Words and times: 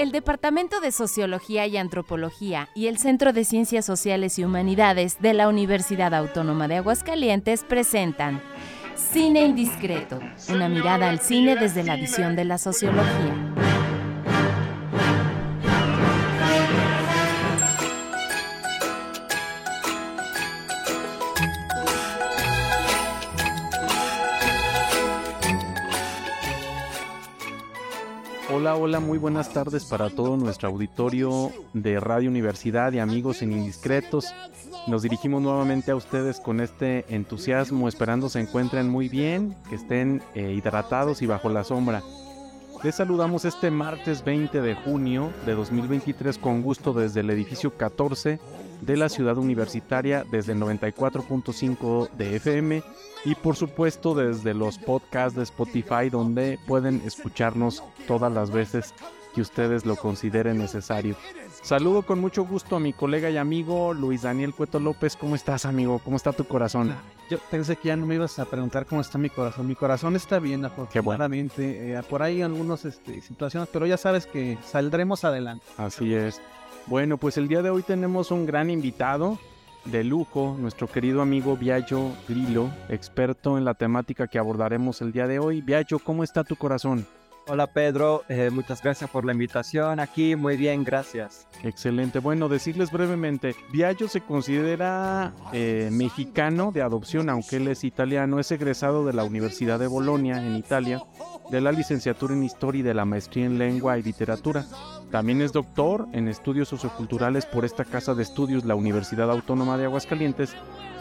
El 0.00 0.12
Departamento 0.12 0.80
de 0.80 0.92
Sociología 0.92 1.66
y 1.66 1.76
Antropología 1.76 2.70
y 2.74 2.86
el 2.86 2.96
Centro 2.96 3.34
de 3.34 3.44
Ciencias 3.44 3.84
Sociales 3.84 4.38
y 4.38 4.44
Humanidades 4.44 5.20
de 5.20 5.34
la 5.34 5.46
Universidad 5.46 6.14
Autónoma 6.14 6.68
de 6.68 6.76
Aguascalientes 6.76 7.64
presentan 7.64 8.40
Cine 8.94 9.42
Indiscreto, 9.42 10.18
una 10.48 10.70
mirada 10.70 11.10
al 11.10 11.20
cine 11.20 11.54
desde 11.54 11.84
la 11.84 11.96
visión 11.96 12.34
de 12.34 12.46
la 12.46 12.56
sociología. 12.56 13.49
Hola, 28.70 28.82
hola, 28.82 29.00
muy 29.00 29.18
buenas 29.18 29.52
tardes 29.52 29.84
para 29.84 30.10
todo 30.10 30.36
nuestro 30.36 30.68
auditorio 30.68 31.50
de 31.72 31.98
Radio 31.98 32.30
Universidad 32.30 32.92
y 32.92 33.00
amigos 33.00 33.42
en 33.42 33.50
Indiscretos. 33.50 34.32
Nos 34.86 35.02
dirigimos 35.02 35.42
nuevamente 35.42 35.90
a 35.90 35.96
ustedes 35.96 36.38
con 36.38 36.60
este 36.60 37.04
entusiasmo, 37.12 37.88
esperando 37.88 38.28
se 38.28 38.38
encuentren 38.38 38.88
muy 38.88 39.08
bien, 39.08 39.56
que 39.68 39.74
estén 39.74 40.22
eh, 40.36 40.52
hidratados 40.52 41.20
y 41.20 41.26
bajo 41.26 41.48
la 41.48 41.64
sombra. 41.64 42.04
Les 42.82 42.94
saludamos 42.94 43.44
este 43.44 43.70
martes 43.70 44.24
20 44.24 44.62
de 44.62 44.74
junio 44.74 45.30
de 45.44 45.54
2023 45.54 46.38
con 46.38 46.62
gusto 46.62 46.94
desde 46.94 47.20
el 47.20 47.28
edificio 47.28 47.76
14 47.76 48.40
de 48.80 48.96
la 48.96 49.10
ciudad 49.10 49.36
universitaria, 49.36 50.24
desde 50.30 50.52
el 50.52 50.60
94.5 50.60 52.10
de 52.12 52.36
FM 52.36 52.82
y 53.26 53.34
por 53.34 53.56
supuesto 53.56 54.14
desde 54.14 54.54
los 54.54 54.78
podcasts 54.78 55.36
de 55.36 55.42
Spotify 55.42 56.08
donde 56.10 56.58
pueden 56.66 57.02
escucharnos 57.04 57.82
todas 58.06 58.32
las 58.32 58.50
veces 58.50 58.94
que 59.34 59.40
ustedes 59.40 59.86
lo 59.86 59.96
consideren 59.96 60.58
necesario. 60.58 61.16
Saludo 61.62 62.02
con 62.02 62.20
mucho 62.20 62.44
gusto 62.44 62.76
a 62.76 62.80
mi 62.80 62.92
colega 62.92 63.30
y 63.30 63.36
amigo 63.36 63.94
Luis 63.94 64.22
Daniel 64.22 64.54
Cueto 64.54 64.80
López. 64.80 65.16
¿Cómo 65.16 65.34
estás, 65.34 65.66
amigo? 65.66 66.00
¿Cómo 66.04 66.16
está 66.16 66.32
tu 66.32 66.44
corazón? 66.44 66.94
Yo 67.28 67.38
pensé 67.50 67.76
que 67.76 67.88
ya 67.88 67.96
no 67.96 68.06
me 68.06 68.16
ibas 68.16 68.38
a 68.38 68.44
preguntar 68.44 68.86
cómo 68.86 69.00
está 69.00 69.18
mi 69.18 69.30
corazón. 69.30 69.66
Mi 69.66 69.74
corazón 69.74 70.16
está 70.16 70.38
bien, 70.38 70.64
afortunadamente. 70.64 71.92
Eh, 71.92 72.02
por 72.08 72.22
ahí 72.22 72.42
algunas 72.42 72.84
este, 72.84 73.20
situaciones, 73.20 73.68
pero 73.72 73.86
ya 73.86 73.96
sabes 73.96 74.26
que 74.26 74.58
saldremos 74.64 75.24
adelante. 75.24 75.64
Así 75.76 76.14
es. 76.14 76.40
Bueno, 76.86 77.18
pues 77.18 77.36
el 77.36 77.46
día 77.46 77.62
de 77.62 77.70
hoy 77.70 77.82
tenemos 77.82 78.30
un 78.30 78.46
gran 78.46 78.70
invitado 78.70 79.38
de 79.84 80.04
lujo, 80.04 80.56
nuestro 80.58 80.88
querido 80.88 81.22
amigo 81.22 81.56
Viaggio 81.56 82.10
Grillo, 82.28 82.70
experto 82.88 83.58
en 83.58 83.64
la 83.64 83.74
temática 83.74 84.26
que 84.26 84.38
abordaremos 84.38 85.00
el 85.00 85.12
día 85.12 85.26
de 85.26 85.38
hoy. 85.38 85.60
Viaggio, 85.60 85.98
¿cómo 85.98 86.24
está 86.24 86.44
tu 86.44 86.56
corazón? 86.56 87.06
Hola 87.52 87.66
Pedro, 87.66 88.22
eh, 88.28 88.48
muchas 88.52 88.80
gracias 88.80 89.10
por 89.10 89.24
la 89.24 89.32
invitación 89.32 89.98
aquí, 89.98 90.36
muy 90.36 90.56
bien, 90.56 90.84
gracias. 90.84 91.48
Excelente, 91.64 92.20
bueno, 92.20 92.48
decirles 92.48 92.92
brevemente, 92.92 93.56
Viaggio 93.72 94.06
se 94.06 94.20
considera 94.20 95.32
eh, 95.52 95.88
mexicano 95.90 96.70
de 96.70 96.82
adopción, 96.82 97.28
aunque 97.28 97.56
él 97.56 97.66
es 97.66 97.82
italiano, 97.82 98.38
es 98.38 98.52
egresado 98.52 99.04
de 99.04 99.14
la 99.14 99.24
Universidad 99.24 99.80
de 99.80 99.88
Bolonia 99.88 100.36
en 100.36 100.54
Italia, 100.54 101.02
de 101.50 101.60
la 101.60 101.72
licenciatura 101.72 102.34
en 102.34 102.44
Historia 102.44 102.78
y 102.78 102.82
de 102.84 102.94
la 102.94 103.04
maestría 103.04 103.46
en 103.46 103.58
Lengua 103.58 103.98
y 103.98 104.04
Literatura. 104.04 104.64
También 105.10 105.42
es 105.42 105.52
doctor 105.52 106.06
en 106.12 106.28
estudios 106.28 106.68
socioculturales 106.68 107.46
por 107.46 107.64
esta 107.64 107.84
casa 107.84 108.14
de 108.14 108.22
estudios, 108.22 108.64
la 108.64 108.76
Universidad 108.76 109.28
Autónoma 109.28 109.76
de 109.76 109.86
Aguascalientes, 109.86 110.54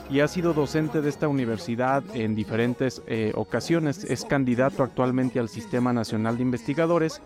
y 0.10 0.22
ha 0.22 0.28
sido 0.28 0.54
docente 0.54 1.02
de 1.02 1.10
esta 1.10 1.28
universidad 1.28 2.04
en 2.14 2.36
diferentes 2.36 3.02
eh, 3.08 3.32
ocasiones. 3.36 4.04
Es 4.04 4.26
candidato 4.26 4.84
actualmente 4.84 5.40
al 5.40 5.50
Sistema 5.50 5.94
Nacional 5.94 6.38
de 6.38 6.44
Investigadores, 6.44 7.22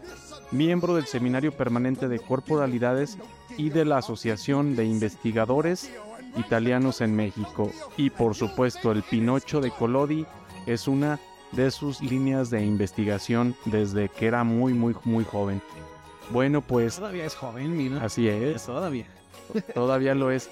miembro 0.52 0.95
del 0.95 1.06
Seminario 1.06 1.52
Permanente 1.52 2.08
de 2.08 2.20
Corporalidades 2.20 3.17
y 3.58 3.70
de 3.70 3.86
la 3.86 3.98
Asociación 3.98 4.75
de 4.75 4.86
Investigadores 4.86 5.91
Italianos 6.35 7.02
en 7.02 7.16
México. 7.16 7.72
Y 7.96 8.09
por 8.09 8.35
supuesto, 8.35 8.91
el 8.91 9.03
Pinocho 9.03 9.62
de 9.62 9.72
Colodi 9.72 10.25
es 10.66 10.88
una 10.88 11.19
de 11.52 11.72
sus 11.72 12.02
líneas 12.02 12.50
de 12.50 12.66
investigación 12.66 13.56
desde 13.66 14.09
que 14.09 14.25
era 14.25 14.44
muy, 14.44 14.74
muy, 14.74 14.96
muy 15.03 15.24
joven. 15.24 15.62
Bueno, 16.31 16.62
pues... 16.62 16.96
Todavía 16.96 17.25
es 17.25 17.35
joven, 17.35 17.78
mira. 17.78 18.03
Así 18.03 18.28
es. 18.28 18.66
Todavía. 18.66 19.06
Todavía 19.74 20.16
lo 20.16 20.31
es. 20.31 20.50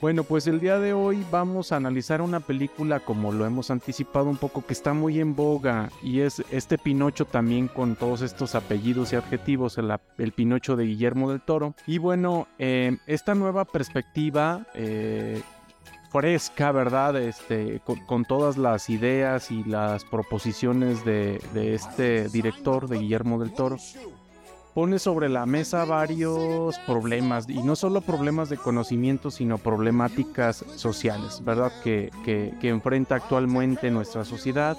Bueno, 0.00 0.22
pues 0.22 0.46
el 0.46 0.60
día 0.60 0.78
de 0.78 0.92
hoy 0.92 1.26
vamos 1.28 1.72
a 1.72 1.76
analizar 1.76 2.22
una 2.22 2.38
película 2.38 3.00
como 3.00 3.32
lo 3.32 3.44
hemos 3.44 3.72
anticipado 3.72 4.26
un 4.26 4.36
poco 4.36 4.64
que 4.64 4.72
está 4.72 4.92
muy 4.92 5.18
en 5.18 5.34
boga 5.34 5.90
y 6.04 6.20
es 6.20 6.40
este 6.52 6.78
Pinocho 6.78 7.24
también 7.24 7.66
con 7.66 7.96
todos 7.96 8.22
estos 8.22 8.54
apellidos 8.54 9.12
y 9.12 9.16
adjetivos, 9.16 9.76
el, 9.76 10.32
Pinocho 10.32 10.76
de 10.76 10.84
Guillermo 10.84 11.32
del 11.32 11.40
Toro. 11.40 11.74
Y 11.84 11.98
bueno, 11.98 12.46
eh, 12.60 12.96
esta 13.08 13.34
nueva 13.34 13.64
perspectiva 13.64 14.66
eh, 14.74 15.42
fresca, 16.12 16.70
¿verdad? 16.70 17.20
Este, 17.20 17.80
con, 18.06 18.24
todas 18.24 18.56
las 18.56 18.90
ideas 18.90 19.50
y 19.50 19.64
las 19.64 20.04
proposiciones 20.04 21.04
de, 21.04 21.40
de 21.54 21.74
este 21.74 22.28
director 22.28 22.86
de 22.86 22.98
Guillermo 22.98 23.40
del 23.40 23.52
Toro 23.52 23.78
pone 24.78 25.00
sobre 25.00 25.28
la 25.28 25.44
mesa 25.44 25.84
varios 25.84 26.78
problemas, 26.86 27.48
y 27.48 27.64
no 27.64 27.74
solo 27.74 28.00
problemas 28.00 28.48
de 28.48 28.56
conocimiento, 28.56 29.32
sino 29.32 29.58
problemáticas 29.58 30.64
sociales, 30.76 31.42
¿verdad? 31.44 31.72
Que, 31.82 32.12
que, 32.24 32.68
enfrenta 32.68 33.16
actualmente 33.16 33.90
nuestra 33.90 34.24
sociedad. 34.24 34.76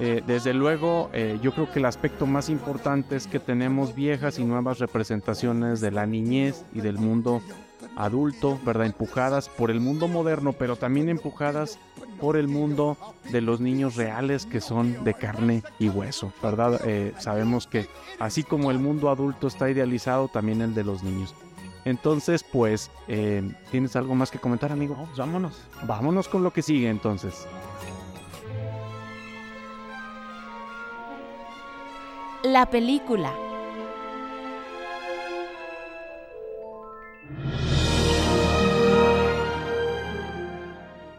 Eh, 0.00 0.20
desde 0.26 0.52
luego, 0.52 1.10
eh, 1.12 1.38
yo 1.40 1.52
creo 1.54 1.70
que 1.70 1.78
el 1.78 1.84
aspecto 1.84 2.26
más 2.26 2.48
importante 2.48 3.14
es 3.14 3.28
que 3.28 3.38
tenemos 3.38 3.94
viejas 3.94 4.40
y 4.40 4.44
nuevas 4.44 4.80
representaciones 4.80 5.80
de 5.80 5.92
la 5.92 6.06
niñez 6.06 6.64
y 6.74 6.80
del 6.80 6.98
mundo 6.98 7.40
adulto, 7.96 8.58
¿verdad? 8.64 8.86
Empujadas 8.86 9.48
por 9.48 9.70
el 9.70 9.80
mundo 9.80 10.08
moderno, 10.08 10.52
pero 10.52 10.76
también 10.76 11.08
empujadas 11.08 11.78
por 12.20 12.36
el 12.36 12.48
mundo 12.48 12.96
de 13.30 13.40
los 13.40 13.60
niños 13.60 13.96
reales 13.96 14.46
que 14.46 14.60
son 14.60 15.04
de 15.04 15.14
carne 15.14 15.62
y 15.78 15.88
hueso, 15.88 16.32
¿verdad? 16.42 16.80
Eh, 16.84 17.14
sabemos 17.18 17.66
que 17.66 17.88
así 18.18 18.42
como 18.42 18.70
el 18.70 18.78
mundo 18.78 19.10
adulto 19.10 19.46
está 19.46 19.70
idealizado, 19.70 20.28
también 20.28 20.60
el 20.60 20.74
de 20.74 20.84
los 20.84 21.02
niños. 21.02 21.34
Entonces, 21.84 22.42
pues, 22.42 22.90
eh, 23.08 23.52
¿tienes 23.70 23.94
algo 23.96 24.14
más 24.14 24.30
que 24.30 24.38
comentar, 24.38 24.72
amigo? 24.72 24.96
Pues 24.96 25.18
vámonos. 25.18 25.60
Vámonos 25.86 26.28
con 26.28 26.42
lo 26.42 26.50
que 26.50 26.62
sigue 26.62 26.88
entonces. 26.88 27.46
La 32.42 32.66
película. 32.66 33.32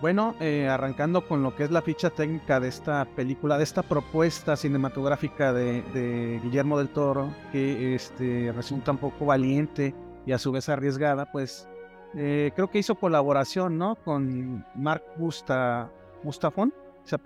Bueno, 0.06 0.36
eh, 0.40 0.68
arrancando 0.68 1.28
con 1.28 1.42
lo 1.42 1.56
que 1.56 1.64
es 1.64 1.72
la 1.72 1.82
ficha 1.82 2.12
técnica 2.12 2.60
de 2.60 2.68
esta 2.68 3.06
película, 3.16 3.58
de 3.58 3.64
esta 3.64 3.82
propuesta 3.82 4.56
cinematográfica 4.56 5.52
de, 5.52 6.40
Guillermo 6.44 6.78
del 6.78 6.90
Toro, 6.90 7.34
que 7.52 7.96
este, 7.96 8.52
resulta 8.56 8.92
un 8.92 9.00
poco 9.00 9.26
valiente 9.26 9.96
y 10.28 10.32
a 10.32 10.38
su 10.38 10.52
vez 10.52 10.70
arriesgada, 10.70 11.32
pues 11.32 11.68
eh, 12.14 12.52
creo 12.56 12.70
que 12.70 12.78
hizo 12.78 12.94
colaboración 12.94 13.80
¿no? 13.80 13.96
con 13.96 14.64
Mark 14.76 15.02
Busta, 15.18 15.90
Bustafón, 16.22 16.72
se 17.04 17.18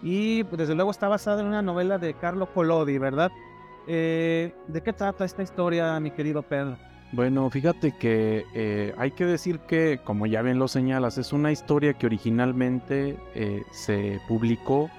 y 0.00 0.44
desde 0.44 0.76
luego 0.76 0.92
está 0.92 1.08
basada 1.08 1.40
en 1.40 1.48
una 1.48 1.62
novela 1.62 1.98
de 1.98 2.14
Carlo 2.14 2.46
Collodi, 2.54 2.96
¿verdad? 2.98 3.32
Eh, 3.88 4.54
¿De 4.68 4.82
qué 4.82 4.92
trata 4.92 5.24
esta 5.24 5.42
historia, 5.42 5.98
mi 5.98 6.12
querido 6.12 6.42
Pedro? 6.42 6.78
Bueno, 7.10 7.48
fíjate 7.48 7.92
que 7.92 8.44
eh, 8.54 8.94
hay 8.98 9.12
que 9.12 9.24
decir 9.24 9.60
que, 9.60 9.98
como 10.04 10.26
ya 10.26 10.42
bien 10.42 10.58
lo 10.58 10.68
señalas, 10.68 11.16
es 11.16 11.32
una 11.32 11.50
historia 11.50 11.94
que 11.94 12.04
originalmente 12.04 13.16
eh, 13.34 13.62
se 13.70 14.20
publicó 14.28 14.90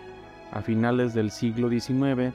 a 0.52 0.62
finales 0.62 1.14
del 1.14 1.30
siglo 1.30 1.70
XIX 1.70 2.34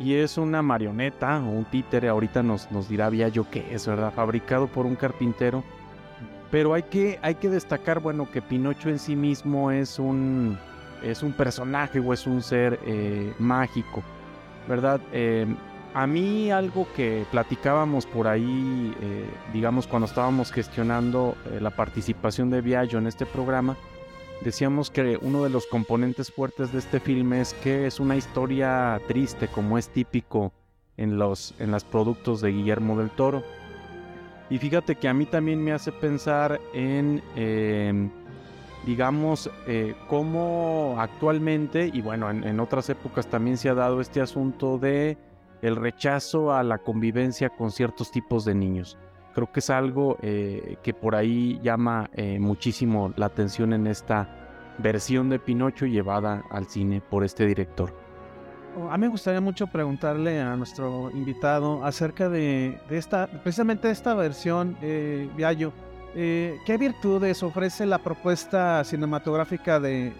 y 0.00 0.14
es 0.14 0.36
una 0.36 0.62
marioneta 0.62 1.38
o 1.38 1.50
un 1.50 1.64
títere, 1.64 2.08
ahorita 2.08 2.42
nos, 2.42 2.72
nos 2.72 2.88
dirá 2.88 3.08
yo 3.28 3.48
qué 3.48 3.72
es, 3.72 3.86
¿verdad? 3.86 4.12
Fabricado 4.12 4.66
por 4.66 4.84
un 4.84 4.96
carpintero. 4.96 5.62
Pero 6.50 6.74
hay 6.74 6.82
que, 6.82 7.20
hay 7.22 7.36
que 7.36 7.50
destacar, 7.50 8.00
bueno, 8.00 8.28
que 8.28 8.42
Pinocho 8.42 8.88
en 8.88 8.98
sí 8.98 9.14
mismo 9.14 9.70
es 9.70 10.00
un, 10.00 10.58
es 11.04 11.22
un 11.22 11.32
personaje 11.32 12.00
o 12.00 12.12
es 12.12 12.26
un 12.26 12.42
ser 12.42 12.80
eh, 12.84 13.32
mágico, 13.38 14.02
¿verdad? 14.66 15.00
A 15.98 16.06
mí 16.06 16.52
algo 16.52 16.86
que 16.94 17.26
platicábamos 17.28 18.06
por 18.06 18.28
ahí, 18.28 18.94
eh, 19.00 19.28
digamos, 19.52 19.88
cuando 19.88 20.06
estábamos 20.06 20.52
gestionando 20.52 21.34
eh, 21.50 21.58
la 21.60 21.70
participación 21.70 22.50
de 22.50 22.60
Viaggio 22.60 23.00
en 23.00 23.08
este 23.08 23.26
programa, 23.26 23.76
decíamos 24.40 24.90
que 24.90 25.18
uno 25.20 25.42
de 25.42 25.50
los 25.50 25.66
componentes 25.66 26.30
fuertes 26.30 26.72
de 26.72 26.78
este 26.78 27.00
filme 27.00 27.40
es 27.40 27.52
que 27.52 27.88
es 27.88 27.98
una 27.98 28.14
historia 28.14 29.00
triste, 29.08 29.48
como 29.48 29.76
es 29.76 29.88
típico 29.88 30.52
en 30.96 31.18
los 31.18 31.52
en 31.58 31.72
los 31.72 31.82
productos 31.82 32.42
de 32.42 32.52
Guillermo 32.52 32.96
del 32.96 33.10
Toro. 33.10 33.42
Y 34.50 34.58
fíjate 34.58 34.94
que 34.94 35.08
a 35.08 35.14
mí 35.14 35.26
también 35.26 35.64
me 35.64 35.72
hace 35.72 35.90
pensar 35.90 36.60
en, 36.74 37.24
em, 37.34 38.08
digamos, 38.86 39.50
eh, 39.66 39.96
cómo 40.06 40.94
actualmente, 40.96 41.90
y 41.92 42.02
bueno, 42.02 42.30
en 42.30 42.60
otras 42.60 42.88
épocas 42.88 43.26
también 43.26 43.56
se 43.56 43.68
ha 43.68 43.74
dado 43.74 44.00
este 44.00 44.20
asunto 44.20 44.78
de 44.78 45.18
el 45.62 45.76
rechazo 45.76 46.52
a 46.52 46.62
la 46.62 46.78
convivencia 46.78 47.50
con 47.50 47.70
ciertos 47.70 48.10
tipos 48.10 48.44
de 48.44 48.54
niños. 48.54 48.98
Creo 49.34 49.52
que 49.52 49.60
es 49.60 49.70
algo 49.70 50.16
eh, 50.22 50.76
que 50.82 50.94
por 50.94 51.14
ahí 51.14 51.60
llama 51.62 52.10
eh, 52.14 52.38
muchísimo 52.38 53.12
la 53.16 53.26
atención 53.26 53.72
en 53.72 53.86
esta 53.86 54.74
versión 54.78 55.28
de 55.28 55.38
Pinocho 55.38 55.86
llevada 55.86 56.42
al 56.50 56.66
cine 56.66 57.00
por 57.00 57.24
este 57.24 57.46
director. 57.46 57.92
Oh, 58.76 58.90
a 58.90 58.96
mí 58.96 59.02
me 59.02 59.08
gustaría 59.08 59.40
mucho 59.40 59.66
preguntarle 59.66 60.40
a 60.40 60.56
nuestro 60.56 61.10
invitado 61.10 61.84
acerca 61.84 62.28
de, 62.28 62.78
esta, 62.90 63.26
precisamente 63.26 63.90
esta 63.90 64.14
versión, 64.14 64.76
eh, 64.82 65.28
Viallo. 65.36 65.72
Eh, 66.14 66.58
¿Qué 66.64 66.78
virtudes 66.78 67.42
ofrece 67.42 67.86
la 67.86 67.98
propuesta 67.98 68.82
cinematográfica 68.84 69.78
de, 69.78 70.12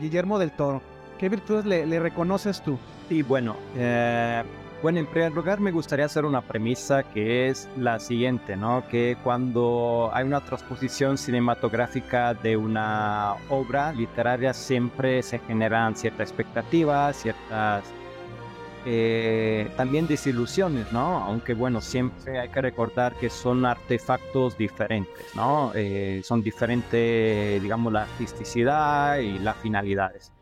Guillermo 0.00 0.38
del 0.38 0.52
Toro? 0.52 0.82
¿Qué 1.20 1.28
virtudes 1.28 1.66
le, 1.66 2.00
reconoces 2.00 2.62
tú? 2.62 2.78
Sí, 3.10 3.20
bueno, 3.20 3.54
eh, 3.76 4.42
bueno, 4.82 5.00
en 5.00 5.06
primer 5.06 5.32
lugar 5.32 5.60
me 5.60 5.70
gustaría 5.70 6.06
hacer 6.06 6.24
una 6.24 6.40
premisa 6.40 7.02
que 7.02 7.48
es 7.48 7.68
la 7.76 8.00
siguiente, 8.00 8.56
¿no? 8.56 8.84
Que 8.88 9.18
cuando 9.22 10.10
hay 10.14 10.24
una 10.24 10.40
transposición 10.40 11.18
cinematográfica 11.18 12.32
de 12.32 12.56
una 12.56 13.34
obra 13.50 13.92
literaria 13.92 14.54
siempre 14.54 15.22
se 15.22 15.40
generan 15.40 15.94
ciertas 15.94 16.30
expectativas, 16.30 17.16
ciertas 17.16 17.84
eh, 18.86 19.70
también 19.76 20.06
desilusiones, 20.06 20.90
¿no? 20.90 21.18
Aunque 21.18 21.52
bueno, 21.52 21.82
siempre 21.82 22.40
hay 22.40 22.48
que 22.48 22.62
recordar 22.62 23.12
que 23.16 23.28
son 23.28 23.66
artefactos 23.66 24.56
diferentes, 24.56 25.36
¿no? 25.36 25.72
Eh, 25.74 26.22
son 26.24 26.40
diferentes, 26.40 27.62
digamos, 27.62 27.92
la 27.92 28.04
artisticidad 28.04 29.18
y 29.18 29.38
las 29.38 29.58
finalidades. 29.58 30.32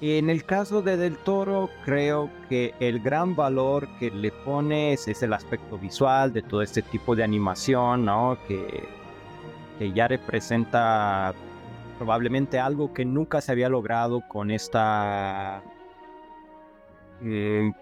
En 0.00 0.30
el 0.30 0.44
caso 0.44 0.80
de 0.80 0.96
Del 0.96 1.16
Toro, 1.16 1.70
creo 1.84 2.30
que 2.48 2.72
el 2.78 3.00
gran 3.00 3.34
valor 3.34 3.88
que 3.98 4.12
le 4.12 4.30
pones 4.30 5.08
es 5.08 5.24
el 5.24 5.32
aspecto 5.32 5.76
visual 5.76 6.32
de 6.32 6.42
todo 6.42 6.62
este 6.62 6.82
tipo 6.82 7.16
de 7.16 7.24
animación, 7.24 8.04
¿no? 8.04 8.38
Que, 8.46 8.88
que 9.78 9.92
ya 9.92 10.06
representa 10.06 11.34
probablemente 11.98 12.60
algo 12.60 12.94
que 12.94 13.04
nunca 13.04 13.40
se 13.40 13.50
había 13.50 13.68
logrado 13.68 14.22
con 14.28 14.52
esta 14.52 15.62
eh, 17.20 17.72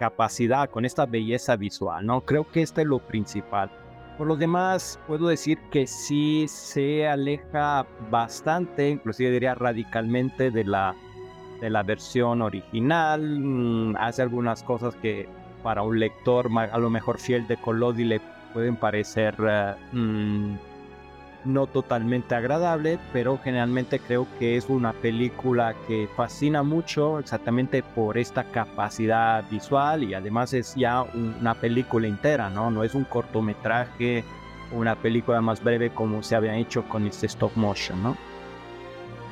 capacidad, 0.00 0.68
con 0.68 0.84
esta 0.84 1.06
belleza 1.06 1.54
visual, 1.54 2.04
¿no? 2.04 2.22
Creo 2.22 2.50
que 2.50 2.62
este 2.62 2.80
es 2.80 2.88
lo 2.88 2.98
principal. 2.98 3.70
Por 4.18 4.26
lo 4.26 4.34
demás, 4.34 4.98
puedo 5.06 5.28
decir 5.28 5.58
que 5.70 5.86
sí 5.86 6.46
se 6.48 7.06
aleja 7.06 7.86
bastante, 8.10 8.90
inclusive 8.90 9.30
diría 9.30 9.54
radicalmente 9.54 10.50
de 10.50 10.64
la 10.64 10.96
de 11.62 11.70
la 11.70 11.84
versión 11.84 12.42
original, 12.42 13.22
mm, 13.22 13.96
hace 13.96 14.20
algunas 14.20 14.64
cosas 14.64 14.96
que 14.96 15.28
para 15.62 15.82
un 15.82 15.98
lector 16.00 16.50
a 16.58 16.78
lo 16.78 16.90
mejor 16.90 17.18
fiel 17.18 17.46
de 17.46 17.56
Collodi 17.56 18.02
le 18.02 18.20
pueden 18.52 18.74
parecer 18.74 19.36
mm, 19.92 20.54
no 21.44 21.66
totalmente 21.68 22.34
agradable, 22.34 22.98
pero 23.12 23.38
generalmente 23.38 24.00
creo 24.00 24.26
que 24.40 24.56
es 24.56 24.68
una 24.68 24.92
película 24.92 25.74
que 25.86 26.08
fascina 26.16 26.64
mucho 26.64 27.20
exactamente 27.20 27.84
por 27.84 28.18
esta 28.18 28.42
capacidad 28.42 29.48
visual 29.48 30.02
y 30.02 30.14
además 30.14 30.52
es 30.54 30.74
ya 30.74 31.02
una 31.02 31.54
película 31.54 32.08
entera, 32.08 32.50
¿no? 32.50 32.72
No 32.72 32.82
es 32.82 32.94
un 32.94 33.04
cortometraje, 33.04 34.24
una 34.72 34.96
película 34.96 35.40
más 35.40 35.62
breve 35.62 35.90
como 35.90 36.24
se 36.24 36.34
había 36.34 36.56
hecho 36.56 36.82
con 36.88 37.06
este 37.06 37.26
stop 37.26 37.52
motion, 37.56 38.02
¿no? 38.02 38.16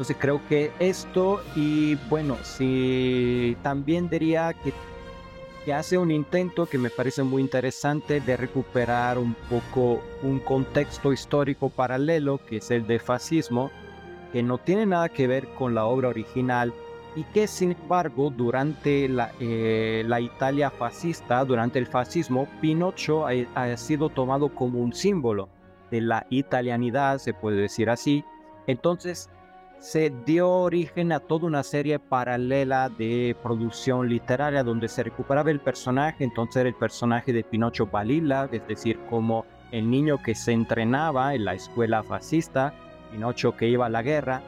Entonces 0.00 0.16
creo 0.18 0.40
que 0.48 0.72
esto 0.78 1.42
y 1.54 1.96
bueno, 2.08 2.38
si 2.42 3.54
también 3.62 4.08
diría 4.08 4.54
que, 4.54 4.72
que 5.62 5.74
hace 5.74 5.98
un 5.98 6.10
intento 6.10 6.64
que 6.64 6.78
me 6.78 6.88
parece 6.88 7.22
muy 7.22 7.42
interesante 7.42 8.22
de 8.22 8.38
recuperar 8.38 9.18
un 9.18 9.34
poco 9.34 10.02
un 10.22 10.38
contexto 10.38 11.12
histórico 11.12 11.68
paralelo 11.68 12.40
que 12.46 12.56
es 12.56 12.70
el 12.70 12.86
de 12.86 12.98
fascismo, 12.98 13.70
que 14.32 14.42
no 14.42 14.56
tiene 14.56 14.86
nada 14.86 15.10
que 15.10 15.26
ver 15.26 15.48
con 15.48 15.74
la 15.74 15.84
obra 15.84 16.08
original 16.08 16.72
y 17.14 17.24
que 17.24 17.46
sin 17.46 17.72
embargo 17.72 18.30
durante 18.30 19.06
la, 19.06 19.32
eh, 19.38 20.02
la 20.06 20.18
Italia 20.18 20.70
fascista, 20.70 21.44
durante 21.44 21.78
el 21.78 21.86
fascismo, 21.86 22.48
Pinocho 22.62 23.26
ha, 23.26 23.32
ha 23.54 23.76
sido 23.76 24.08
tomado 24.08 24.48
como 24.54 24.78
un 24.78 24.94
símbolo 24.94 25.50
de 25.90 26.00
la 26.00 26.26
italianidad, 26.30 27.18
se 27.18 27.34
puede 27.34 27.60
decir 27.60 27.90
así. 27.90 28.24
Entonces, 28.66 29.28
se 29.80 30.12
dio 30.26 30.48
origen 30.50 31.10
a 31.10 31.20
toda 31.20 31.46
una 31.46 31.62
serie 31.62 31.98
paralela 31.98 32.90
de 32.90 33.34
producción 33.42 34.10
literaria 34.10 34.62
donde 34.62 34.88
se 34.88 35.02
recuperaba 35.02 35.50
el 35.50 35.58
personaje, 35.58 36.22
entonces 36.22 36.60
era 36.60 36.68
el 36.68 36.74
personaje 36.74 37.32
de 37.32 37.42
Pinocho 37.42 37.86
Balila, 37.86 38.46
es 38.52 38.66
decir, 38.68 38.98
como 39.08 39.46
el 39.72 39.90
niño 39.90 40.22
que 40.22 40.34
se 40.34 40.52
entrenaba 40.52 41.34
en 41.34 41.46
la 41.46 41.54
escuela 41.54 42.02
fascista, 42.02 42.74
Pinocho 43.10 43.56
que 43.56 43.68
iba 43.68 43.86
a 43.86 43.90
la 43.90 44.02
guerra, 44.02 44.42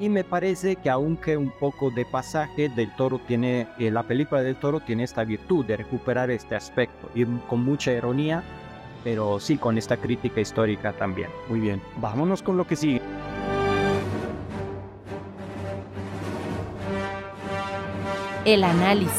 y 0.00 0.08
me 0.08 0.24
parece 0.24 0.76
que 0.76 0.88
aunque 0.88 1.36
un 1.36 1.50
poco 1.50 1.90
de 1.90 2.06
pasaje 2.06 2.70
del 2.70 2.94
toro 2.96 3.20
tiene, 3.26 3.68
eh, 3.78 3.90
la 3.90 4.04
película 4.04 4.42
del 4.42 4.56
toro 4.56 4.80
tiene 4.80 5.04
esta 5.04 5.22
virtud 5.22 5.66
de 5.66 5.76
recuperar 5.76 6.30
este 6.30 6.56
aspecto, 6.56 7.10
y 7.14 7.26
con 7.26 7.62
mucha 7.62 7.92
ironía, 7.92 8.42
pero 9.04 9.38
sí 9.38 9.58
con 9.58 9.76
esta 9.76 9.98
crítica 9.98 10.40
histórica 10.40 10.94
también. 10.94 11.28
Muy 11.50 11.60
bien, 11.60 11.82
vámonos 11.98 12.42
con 12.42 12.56
lo 12.56 12.66
que 12.66 12.74
sigue. 12.74 13.02
El 18.48 18.64
análisis. 18.64 19.12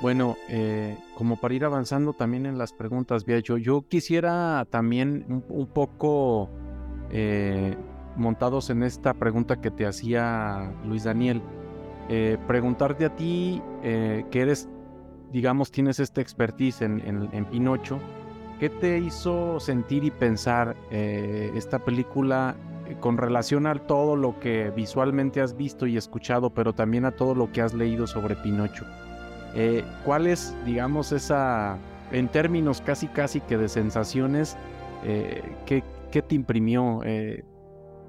Bueno, 0.00 0.36
eh, 0.48 0.98
como 1.14 1.36
para 1.40 1.54
ir 1.54 1.64
avanzando 1.64 2.14
también 2.14 2.46
en 2.46 2.58
las 2.58 2.72
preguntas, 2.72 3.24
yo, 3.44 3.58
yo 3.58 3.84
quisiera 3.88 4.66
también 4.70 5.44
un, 5.48 5.66
poco 5.68 6.50
eh, 7.12 7.76
montados 8.16 8.70
en 8.70 8.82
esta 8.82 9.14
pregunta 9.14 9.60
que 9.60 9.70
te 9.70 9.86
hacía 9.86 10.72
Luis 10.84 11.04
Daniel. 11.04 11.42
Eh, 12.08 12.38
preguntarte 12.46 13.04
a 13.04 13.16
ti, 13.16 13.60
eh, 13.82 14.24
que 14.30 14.42
eres, 14.42 14.68
digamos, 15.32 15.72
tienes 15.72 15.98
esta 15.98 16.20
expertise 16.20 16.82
en, 16.82 17.46
Pinocho, 17.50 17.98
¿qué 18.60 18.70
te 18.70 18.98
hizo 18.98 19.58
sentir 19.58 20.04
y 20.04 20.10
pensar 20.10 20.76
eh, 20.90 21.50
esta 21.56 21.80
película 21.80 22.54
con 23.00 23.16
relación 23.16 23.66
a 23.66 23.74
todo 23.74 24.14
lo 24.14 24.38
que 24.38 24.70
visualmente 24.70 25.40
has 25.40 25.56
visto 25.56 25.86
y 25.86 25.96
escuchado, 25.96 26.50
pero 26.50 26.72
también 26.72 27.04
a 27.04 27.10
todo 27.10 27.34
lo 27.34 27.50
que 27.50 27.60
has 27.60 27.74
leído 27.74 28.06
sobre 28.06 28.36
Pinocho? 28.36 28.84
¿Cuál 30.04 30.26
es, 30.26 30.54
digamos, 30.66 31.12
esa, 31.12 31.78
en 32.12 32.28
términos 32.28 32.82
casi 32.82 33.08
casi 33.08 33.40
que 33.40 33.56
de 33.56 33.70
sensaciones, 33.70 34.54
¿qué, 35.02 35.82
¿qué, 36.12 36.20
te 36.20 36.34
imprimió? 36.34 37.00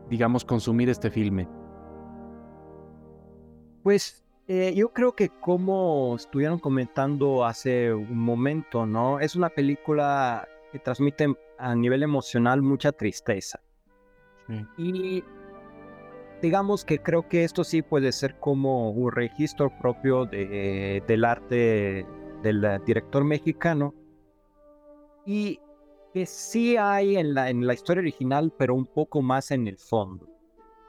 Digamos, 0.09 0.45
consumir 0.45 0.89
este 0.89 1.09
filme? 1.09 1.47
Pues 3.83 4.25
eh, 4.47 4.73
yo 4.75 4.93
creo 4.93 5.13
que 5.13 5.29
como 5.29 6.15
estuvieron 6.15 6.59
comentando 6.59 7.45
hace 7.45 7.93
un 7.93 8.17
momento, 8.17 8.85
¿no? 8.85 9.19
Es 9.19 9.35
una 9.35 9.49
película 9.49 10.47
que 10.71 10.79
transmite 10.79 11.33
a 11.57 11.75
nivel 11.75 12.03
emocional 12.03 12.61
mucha 12.61 12.91
tristeza. 12.91 13.59
Y 14.77 15.25
digamos 16.41 16.85
que 16.85 16.99
creo 16.99 17.27
que 17.27 17.43
esto 17.43 17.65
sí 17.65 17.81
puede 17.81 18.13
ser 18.13 18.39
como 18.39 18.91
un 18.91 19.11
registro 19.11 19.69
propio 19.77 20.25
de, 20.25 21.03
del 21.05 21.25
arte 21.25 22.05
del 22.41 22.81
director 22.85 23.25
mexicano. 23.25 23.93
Y 25.25 25.59
que 26.17 26.25
sí 26.25 26.77
hay 26.77 27.15
en 27.15 27.35
la, 27.35 27.51
en 27.51 27.67
la 27.67 27.75
historia 27.75 28.01
original, 28.01 28.51
pero 28.57 28.73
un 28.73 28.87
poco 28.87 29.21
más 29.21 29.51
en 29.51 29.67
el 29.67 29.77
fondo. 29.77 30.27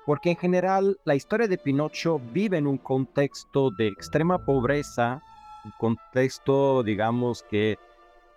Porque 0.06 0.30
en 0.30 0.36
general 0.36 0.98
la 1.04 1.14
historia 1.14 1.46
de 1.46 1.58
Pinocho 1.58 2.18
vive 2.32 2.56
en 2.56 2.66
un 2.66 2.78
contexto 2.78 3.70
de 3.70 3.88
extrema 3.88 4.42
pobreza, 4.42 5.22
un 5.66 5.72
contexto, 5.78 6.82
digamos, 6.82 7.42
que 7.42 7.76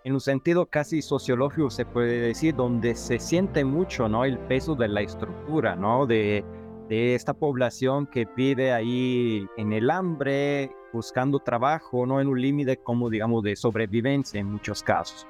en 0.03 0.11
un 0.11 0.19
sentido 0.19 0.65
casi 0.65 1.01
sociológico 1.01 1.69
se 1.69 1.85
puede 1.85 2.19
decir, 2.19 2.55
donde 2.55 2.93
se 2.95 3.19
siente 3.19 3.63
mucho, 3.63 4.09
¿no? 4.09 4.25
El 4.25 4.37
peso 4.37 4.75
de 4.75 4.89
la 4.89 4.99
estructura, 4.99 5.77
¿no? 5.77 6.05
De, 6.05 6.43
de 6.89 7.15
esta 7.15 7.33
población 7.33 8.05
que 8.05 8.27
vive 8.35 8.73
ahí 8.73 9.47
en 9.55 9.71
el 9.71 9.89
hambre, 9.91 10.75
buscando 10.91 11.39
trabajo, 11.39 12.05
¿no? 12.05 12.19
En 12.19 12.27
un 12.27 12.41
límite 12.41 12.75
como, 12.75 13.09
digamos, 13.09 13.43
de 13.43 13.55
sobrevivencia 13.55 14.41
en 14.41 14.47
muchos 14.47 14.83
casos. 14.83 15.25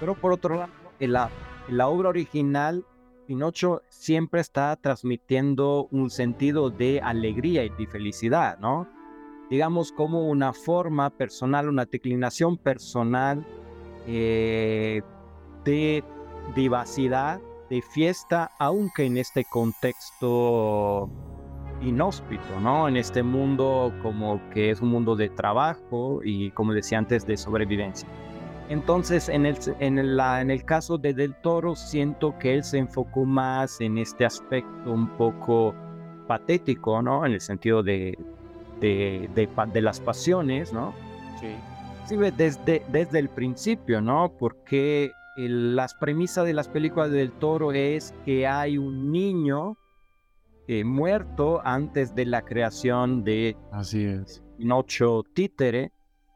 Pero 0.00 0.16
por 0.16 0.32
otro 0.32 0.56
lado, 0.56 0.83
en 1.00 1.12
la, 1.12 1.30
obra 1.88 2.08
original, 2.08 2.84
Pinocho 3.26 3.82
siempre 3.88 4.40
está 4.40 4.76
transmitiendo 4.76 5.88
un 5.90 6.10
sentido 6.10 6.70
de 6.70 7.00
alegría 7.00 7.64
y 7.64 7.70
de 7.70 7.86
felicidad, 7.86 8.58
¿no? 8.58 8.86
digamos, 9.50 9.92
como 9.92 10.28
una 10.28 10.52
forma 10.52 11.10
personal, 11.10 11.68
una 11.68 11.84
declinación 11.84 12.56
personal 12.56 13.46
eh, 14.06 15.02
de 15.64 16.02
vivacidad, 16.54 17.40
de 17.70 17.82
fiesta, 17.82 18.50
aunque 18.58 19.04
en 19.04 19.16
este 19.16 19.44
contexto 19.44 21.10
inhóspito, 21.80 22.60
¿no? 22.60 22.88
En 22.88 22.96
este 22.96 23.22
mundo 23.22 23.92
como 24.02 24.40
que 24.50 24.70
es 24.70 24.80
un 24.80 24.88
mundo 24.88 25.16
de 25.16 25.28
trabajo 25.28 26.20
y, 26.24 26.50
como 26.50 26.72
decía 26.72 26.98
antes, 26.98 27.26
de 27.26 27.36
sobrevivencia. 27.36 28.08
Entonces, 28.68 29.28
en 29.28 29.46
el, 29.46 29.56
en, 29.80 29.98
en 29.98 30.50
el 30.50 30.64
caso 30.64 30.96
de 30.96 31.12
Del 31.12 31.34
Toro, 31.34 31.76
siento 31.76 32.38
que 32.38 32.54
él 32.54 32.64
se 32.64 32.78
enfocó 32.78 33.24
más 33.24 33.80
en 33.80 33.98
este 33.98 34.24
aspecto 34.24 34.90
un 34.90 35.08
poco 35.16 35.74
patético, 36.26 37.02
¿no? 37.02 37.26
En 37.26 37.32
el 37.32 37.40
sentido 37.40 37.82
de, 37.82 38.18
de, 38.80 39.28
de, 39.34 39.80
las 39.80 40.00
pasiones, 40.00 40.72
¿no? 40.72 40.94
Sí. 41.40 41.48
Sí, 42.06 42.16
desde, 42.16 42.82
desde 42.90 43.18
el 43.18 43.28
principio, 43.30 44.00
¿no? 44.00 44.32
Porque 44.38 45.12
las 45.36 45.94
premisas 45.94 46.44
de 46.44 46.52
las 46.52 46.68
películas 46.68 47.10
del 47.10 47.32
toro 47.32 47.72
es 47.72 48.14
que 48.24 48.46
hay 48.46 48.78
un 48.78 49.10
niño 49.10 49.76
eh, 50.68 50.84
muerto 50.84 51.60
antes 51.64 52.14
de 52.14 52.26
la 52.26 52.42
creación 52.42 53.24
de 53.24 53.56
Así 53.72 54.04
es. 54.04 54.42
Pinocho 54.58 55.22
títere, 55.34 55.92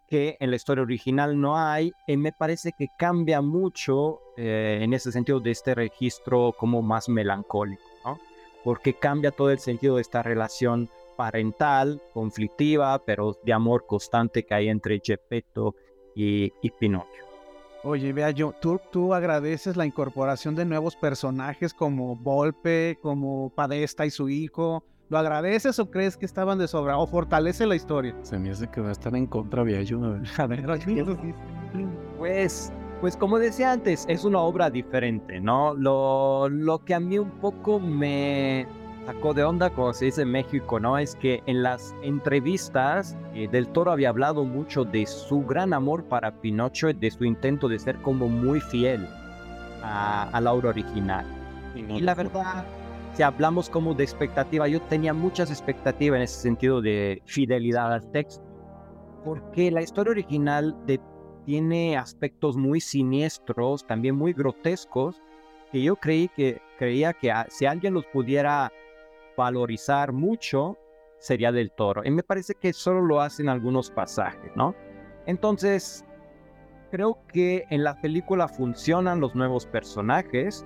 que 0.08 0.36
en 0.40 0.50
la 0.50 0.56
historia 0.56 0.82
original 0.82 1.40
no 1.40 1.58
hay, 1.58 1.92
y 2.06 2.16
me 2.16 2.32
parece 2.32 2.72
que 2.76 2.88
cambia 2.98 3.40
mucho 3.40 4.20
eh, 4.36 4.78
en 4.82 4.94
ese 4.94 5.12
sentido 5.12 5.40
de 5.40 5.50
este 5.50 5.74
registro 5.74 6.54
como 6.58 6.82
más 6.82 7.08
melancólico, 7.08 7.82
¿no? 8.04 8.18
Porque 8.64 8.94
cambia 8.94 9.30
todo 9.30 9.50
el 9.50 9.58
sentido 9.58 9.96
de 9.96 10.02
esta 10.02 10.22
relación 10.22 10.88
parental, 11.16 12.00
conflictiva, 12.14 13.04
pero 13.04 13.36
de 13.44 13.52
amor 13.52 13.86
constante 13.86 14.44
que 14.44 14.54
hay 14.54 14.68
entre 14.68 15.00
Geppetto 15.04 15.74
y, 16.14 16.52
y. 16.62 16.72
Oye, 17.84 18.12
vea, 18.12 18.30
yo, 18.30 18.54
¿tú, 18.60 18.80
tú 18.90 19.14
agradeces 19.14 19.76
la 19.76 19.86
incorporación 19.86 20.54
de 20.54 20.64
nuevos 20.64 20.96
personajes 20.96 21.72
como 21.72 22.16
Volpe, 22.16 22.98
como 23.00 23.50
Padesta 23.50 24.04
y 24.04 24.10
su 24.10 24.28
hijo. 24.28 24.84
¿Lo 25.08 25.18
agradeces 25.18 25.78
o 25.78 25.90
crees 25.90 26.16
que 26.16 26.26
estaban 26.26 26.58
de 26.58 26.68
sobra? 26.68 26.98
¿O 26.98 27.06
fortalece 27.06 27.66
la 27.66 27.76
historia? 27.76 28.14
Se 28.22 28.38
me 28.38 28.50
hace 28.50 28.68
que 28.68 28.80
va 28.80 28.90
a 28.90 28.92
estar 28.92 29.14
en 29.16 29.26
contra, 29.26 29.62
vea, 29.62 29.82
yo. 29.82 30.00
A 30.38 30.46
ver, 30.46 30.66
Pues, 32.18 32.72
pues 33.00 33.16
como 33.16 33.38
decía 33.38 33.72
antes, 33.72 34.04
es 34.08 34.24
una 34.24 34.40
obra 34.40 34.68
diferente, 34.68 35.40
¿no? 35.40 35.74
Lo, 35.74 36.48
lo 36.48 36.84
que 36.84 36.94
a 36.94 37.00
mí 37.00 37.18
un 37.18 37.30
poco 37.30 37.80
me, 37.80 38.66
sacó 39.08 39.32
de 39.32 39.42
onda, 39.42 39.70
como 39.70 39.94
se 39.94 40.04
dice 40.04 40.20
en 40.20 40.32
México, 40.32 40.78
¿no? 40.78 40.98
Es 40.98 41.16
que 41.16 41.42
en 41.46 41.62
las 41.62 41.94
entrevistas 42.02 43.16
eh, 43.32 43.48
Del 43.50 43.66
Toro 43.68 43.90
había 43.90 44.10
hablado 44.10 44.44
mucho 44.44 44.84
de 44.84 45.06
su 45.06 45.46
gran 45.46 45.72
amor 45.72 46.04
para 46.04 46.30
Pinocho 46.30 46.90
y 46.90 46.92
de 46.92 47.10
su 47.10 47.24
intento 47.24 47.68
de 47.68 47.78
ser 47.78 47.96
como 48.02 48.28
muy 48.28 48.60
fiel 48.60 49.08
a, 49.82 50.38
la 50.42 50.52
obra 50.52 50.68
original. 50.68 51.24
Y, 51.74 52.02
la 52.02 52.14
verdad, 52.14 52.66
si 53.18 53.24
hablamos 53.24 53.68
como 53.68 53.94
de 53.94 54.04
expectativa, 54.04 54.68
yo 54.68 54.80
tenía 54.82 55.12
muchas 55.12 55.50
expectativas 55.50 56.18
en 56.18 56.22
ese 56.22 56.40
sentido 56.40 56.80
de 56.80 57.20
fidelidad 57.26 57.92
al 57.92 58.08
texto, 58.12 58.44
porque 59.24 59.72
la 59.72 59.82
historia 59.82 60.12
original 60.12 60.76
tiene 61.44 61.96
aspectos 61.96 62.56
muy 62.56 62.80
siniestros, 62.80 63.84
también 63.88 64.14
muy 64.14 64.34
grotescos, 64.34 65.20
que 65.72 65.82
yo 65.82 65.96
creí 65.96 66.28
que 66.28 66.62
creía 66.78 67.12
que 67.12 67.32
si 67.48 67.66
alguien 67.66 67.94
los 67.94 68.06
pudiera 68.06 68.72
valorizar 69.36 70.12
mucho 70.12 70.78
sería 71.18 71.50
del 71.50 71.72
toro. 71.72 72.02
Y 72.04 72.12
me 72.12 72.22
parece 72.22 72.54
que 72.54 72.72
solo 72.72 73.00
lo 73.00 73.20
hacen 73.20 73.48
algunos 73.48 73.90
pasajes, 73.90 74.52
¿no? 74.54 74.76
Entonces, 75.26 76.04
creo 76.92 77.18
que 77.32 77.64
en 77.70 77.82
la 77.82 78.00
película 78.00 78.46
funcionan 78.46 79.18
los 79.18 79.34
nuevos 79.34 79.66
personajes, 79.66 80.64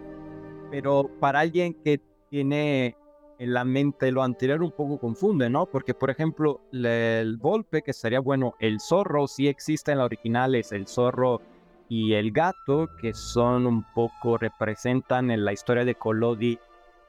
pero 0.70 1.10
para 1.18 1.40
alguien 1.40 1.72
que 1.82 2.11
tiene 2.32 2.96
en 3.38 3.52
la 3.52 3.62
mente 3.62 4.10
lo 4.10 4.22
anterior 4.22 4.62
un 4.62 4.70
poco 4.70 4.98
confunde, 4.98 5.50
¿no? 5.50 5.66
Porque, 5.66 5.92
por 5.92 6.08
ejemplo, 6.08 6.62
el 6.72 7.36
golpe 7.36 7.82
que 7.82 7.92
sería 7.92 8.20
bueno, 8.20 8.54
el 8.58 8.80
zorro 8.80 9.28
sí 9.28 9.48
existe 9.48 9.92
en 9.92 9.98
la 9.98 10.06
original, 10.06 10.54
es 10.54 10.72
el 10.72 10.86
zorro 10.86 11.42
y 11.90 12.14
el 12.14 12.32
gato, 12.32 12.88
que 13.02 13.12
son 13.12 13.66
un 13.66 13.84
poco, 13.92 14.38
representan 14.38 15.30
en 15.30 15.44
la 15.44 15.52
historia 15.52 15.84
de 15.84 15.94
Collodi 15.94 16.58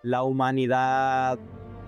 la 0.02 0.24
humanidad 0.24 1.40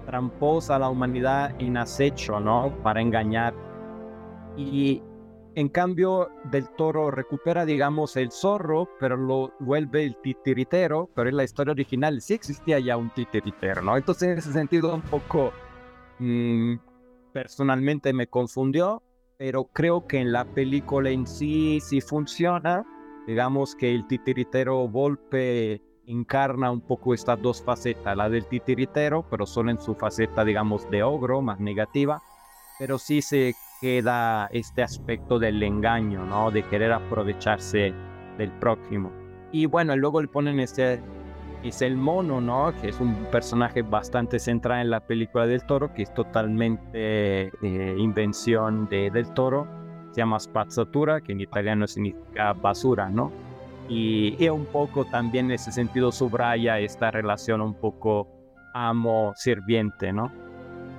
tramposa, 0.05 0.79
la 0.79 0.87
humanidad 0.87 1.53
en 1.59 1.75
acecho, 1.75 2.39
¿no? 2.39 2.73
Para 2.83 3.01
engañar. 3.01 3.53
Y 4.55 5.03
en 5.55 5.69
cambio, 5.69 6.29
del 6.43 6.67
toro 6.71 7.11
recupera, 7.11 7.65
digamos, 7.65 8.17
el 8.17 8.29
zorro, 8.31 8.89
pero 8.99 9.15
lo 9.15 9.53
vuelve 9.61 10.03
el 10.03 10.17
titiritero, 10.21 11.09
pero 11.15 11.29
en 11.29 11.37
la 11.37 11.45
historia 11.45 11.71
original 11.71 12.21
sí 12.21 12.33
existía 12.33 12.77
ya 12.79 12.97
un 12.97 13.09
titiritero, 13.11 13.81
¿no? 13.81 13.95
Entonces, 13.95 14.27
en 14.27 14.37
ese 14.37 14.51
sentido, 14.51 14.93
un 14.93 15.01
poco 15.01 15.53
mm, 16.19 16.75
personalmente 17.31 18.11
me 18.11 18.27
confundió, 18.27 19.01
pero 19.37 19.63
creo 19.65 20.05
que 20.05 20.19
en 20.19 20.33
la 20.33 20.43
película 20.43 21.09
en 21.09 21.25
sí 21.25 21.79
sí 21.79 22.01
funciona. 22.01 22.85
Digamos 23.25 23.75
que 23.75 23.95
el 23.95 24.07
titiritero 24.07 24.89
golpe 24.89 25.81
encarna 26.05 26.69
un 26.69 26.81
poco 26.81 27.13
estas 27.13 27.41
dos 27.41 27.63
facetas, 27.63 28.15
la 28.17 28.29
del 28.29 28.45
titiritero, 28.47 29.25
pero 29.29 29.45
solo 29.45 29.71
en 29.71 29.79
su 29.79 29.95
faceta, 29.95 30.43
digamos, 30.43 30.89
de 30.89 31.01
ogro, 31.01 31.41
más 31.41 31.61
negativa, 31.61 32.21
pero 32.77 32.99
sí 32.99 33.21
se 33.21 33.55
queda 33.81 34.47
este 34.51 34.83
aspecto 34.83 35.39
del 35.39 35.61
engaño, 35.63 36.25
¿no? 36.25 36.51
De 36.51 36.63
querer 36.63 36.91
aprovecharse 36.91 37.93
del 38.37 38.51
próximo. 38.53 39.11
Y 39.51 39.65
bueno, 39.67 39.95
luego 39.95 40.21
le 40.21 40.27
ponen 40.27 40.59
este, 40.59 41.01
es 41.63 41.81
el 41.81 41.97
mono, 41.97 42.41
¿no? 42.41 42.73
Que 42.81 42.89
es 42.89 42.99
un 42.99 43.15
personaje 43.31 43.81
bastante 43.81 44.39
central 44.39 44.81
en 44.81 44.89
la 44.89 44.99
película 44.99 45.47
del 45.47 45.63
toro, 45.65 45.93
que 45.93 46.03
es 46.03 46.13
totalmente 46.13 47.51
eh, 47.61 47.95
invención 47.97 48.87
de, 48.89 49.09
del 49.11 49.33
toro. 49.33 49.67
Se 50.11 50.21
llama 50.21 50.39
spazzatura, 50.39 51.21
que 51.21 51.33
en 51.33 51.41
italiano 51.41 51.87
significa 51.87 52.53
basura, 52.53 53.09
¿no? 53.09 53.31
Y, 53.87 54.47
un 54.49 54.65
poco 54.65 55.05
también 55.05 55.45
en 55.45 55.51
ese 55.53 55.71
sentido 55.71 56.11
subraya 56.11 56.79
esta 56.79 57.11
relación 57.11 57.61
un 57.61 57.75
poco 57.75 58.27
amo-sirviente, 58.73 60.11
¿no? 60.11 60.31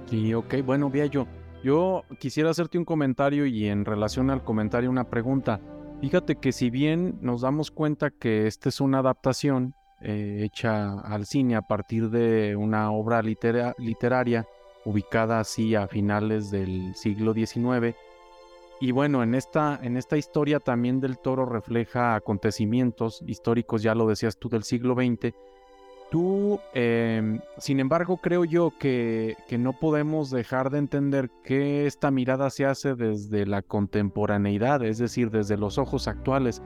Sí, 0.06 0.32
ok, 0.34 0.54
bueno, 0.64 0.90
yo 1.10 1.26
Yo 1.66 2.04
quisiera 2.20 2.50
hacerte 2.50 2.78
un 2.78 2.84
comentario 2.84 3.44
y 3.44 3.66
en 3.66 3.84
relación 3.84 4.30
al 4.30 4.44
comentario 4.44 4.88
una 4.88 5.10
pregunta. 5.10 5.60
Fíjate 6.00 6.36
que 6.36 6.52
si 6.52 6.70
bien 6.70 7.18
nos 7.22 7.40
damos 7.40 7.72
cuenta 7.72 8.12
que 8.12 8.46
esta 8.46 8.68
es 8.68 8.80
una 8.80 9.00
adaptación 9.00 9.74
eh, 10.00 10.42
hecha 10.44 11.00
al 11.00 11.26
cine 11.26 11.56
a 11.56 11.62
partir 11.62 12.08
de 12.10 12.54
una 12.54 12.92
obra 12.92 13.20
literaria 13.20 14.46
ubicada 14.84 15.40
así 15.40 15.74
a 15.74 15.88
finales 15.88 16.52
del 16.52 16.94
siglo 16.94 17.34
XIX, 17.34 17.96
y 18.78 18.92
bueno, 18.92 19.24
en 19.24 19.34
esta, 19.34 19.80
en 19.82 19.96
esta 19.96 20.16
historia 20.16 20.60
también 20.60 21.00
del 21.00 21.18
toro 21.18 21.46
refleja 21.46 22.14
acontecimientos 22.14 23.24
históricos, 23.26 23.82
ya 23.82 23.96
lo 23.96 24.06
decías 24.06 24.38
tú, 24.38 24.48
del 24.48 24.62
siglo 24.62 24.94
XX. 24.94 25.34
Tú, 26.10 26.60
em, 26.72 27.40
sin 27.58 27.80
embargo, 27.80 28.18
creo 28.18 28.44
yo 28.44 28.72
que, 28.78 29.36
que, 29.48 29.58
no 29.58 29.72
podemos 29.72 30.30
dejar 30.30 30.70
de 30.70 30.78
entender 30.78 31.30
que 31.42 31.86
esta 31.86 32.10
mirada 32.10 32.48
se 32.50 32.64
hace 32.64 32.94
desde 32.94 33.44
la 33.44 33.62
contemporaneidad, 33.62 34.84
es 34.84 34.98
decir, 34.98 35.30
desde 35.30 35.56
los 35.56 35.78
ojos 35.78 36.06
actuales. 36.06 36.62